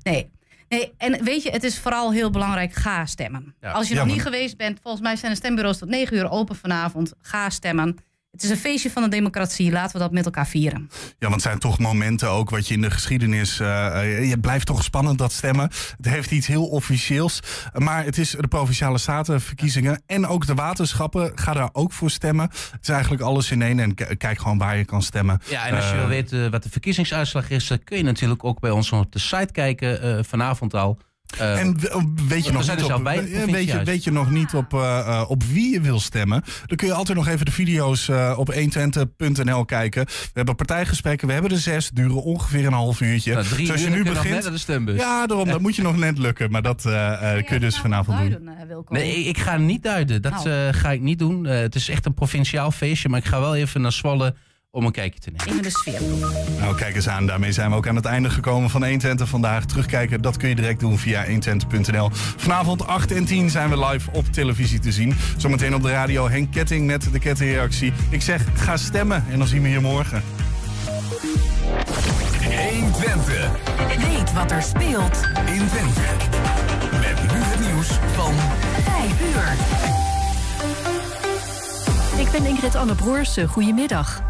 [0.03, 0.31] Nee.
[0.69, 3.55] Nee, en weet je, het is vooral heel belangrijk, ga stemmen.
[3.61, 3.71] Ja.
[3.71, 6.29] Als je Ja, nog niet geweest bent, volgens mij zijn de stembureaus tot 9 uur
[6.29, 7.13] open vanavond.
[7.21, 7.97] Ga stemmen.
[8.31, 9.71] Het is een feestje van de democratie.
[9.71, 10.89] Laten we dat met elkaar vieren.
[10.91, 13.59] Ja, want het zijn toch momenten ook wat je in de geschiedenis...
[13.59, 15.69] eh, eh, je blijft toch spannend dat stemmen.
[15.97, 17.39] Het heeft iets heel officieels.
[17.73, 21.31] Maar het is de Provinciale Statenverkiezingen en ook de waterschappen.
[21.35, 22.49] Ga daar ook voor stemmen.
[22.71, 23.79] Het is eigenlijk alles in één.
[23.79, 25.41] En kijk gewoon waar je kan stemmen.
[25.49, 28.43] Ja, en als je Eh, wil weten wat de verkiezingsuitslag is, dan kun je natuurlijk
[28.43, 30.97] ook bij ons op de site kijken eh, vanavond al.
[31.39, 33.83] Eh, En we- weet je, we nog zijn niet er op, bij, eh, weet, je,
[33.83, 34.73] weet je nog niet op,
[35.27, 36.43] op wie je wil stemmen?
[36.65, 40.05] Dan kun je altijd nog even de video's eh, op 120.nl kijken.
[40.05, 43.33] We hebben partijgesprekken, we hebben er zes, duren ongeveer een half uurtje.
[43.33, 44.99] Nou, drie Dus als je nu kun je nog begint, net naar de stembus.
[44.99, 46.51] Ja, daarom, dat moet je nog net lukken.
[46.51, 48.49] Maar dat eh, eh, kun je dus vanavond doen.
[48.89, 50.21] Nee, ik- ga niet duiden.
[50.21, 50.49] Dat Nou.
[50.49, 51.43] eh, ga ik niet doen.
[51.45, 54.35] Het is echt een provinciaal feestje, maar ik ga wel even naar Zwolle
[54.71, 55.55] om een kijkje te nemen.
[55.55, 56.01] In de sfeer.
[56.59, 57.25] Nou, kijk eens aan.
[57.25, 59.65] Daarmee zijn we ook aan het einde gekomen van 120 vandaag.
[59.65, 62.09] Terugkijken, dat kun je direct doen via 120.nl.
[62.13, 65.15] Vanavond 8 en 10 zijn we live op televisie te zien.
[65.37, 67.93] Zometeen op de radio Henk Ketting met de kettingreactie.
[68.09, 70.23] Ik zeg, ga stemmen en dan zien we je morgen.
[72.69, 73.51] 120.
[73.97, 76.01] Weet wat er speelt in Twente.
[76.91, 78.33] Met nu het nieuws van
[78.83, 79.53] 5 uur.
[82.25, 83.47] Ik ben Ingrid Anne Broersen.
[83.47, 84.23] Goedemiddag.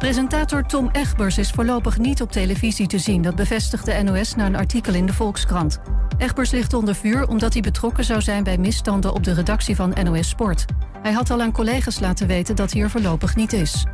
[0.00, 3.22] Presentator Tom Egbers is voorlopig niet op televisie te zien.
[3.22, 5.80] Dat bevestigt de NOS na een artikel in de Volkskrant.
[6.18, 9.94] Egbers ligt onder vuur omdat hij betrokken zou zijn bij misstanden op de redactie van
[10.02, 10.64] NOS Sport.
[11.02, 13.84] Hij had al aan collega's laten weten dat hij er voorlopig niet is.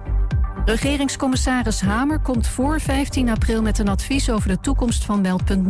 [0.64, 5.66] Regeringscommissaris Hamer komt voor 15 april met een advies over de toekomst van Meldpunt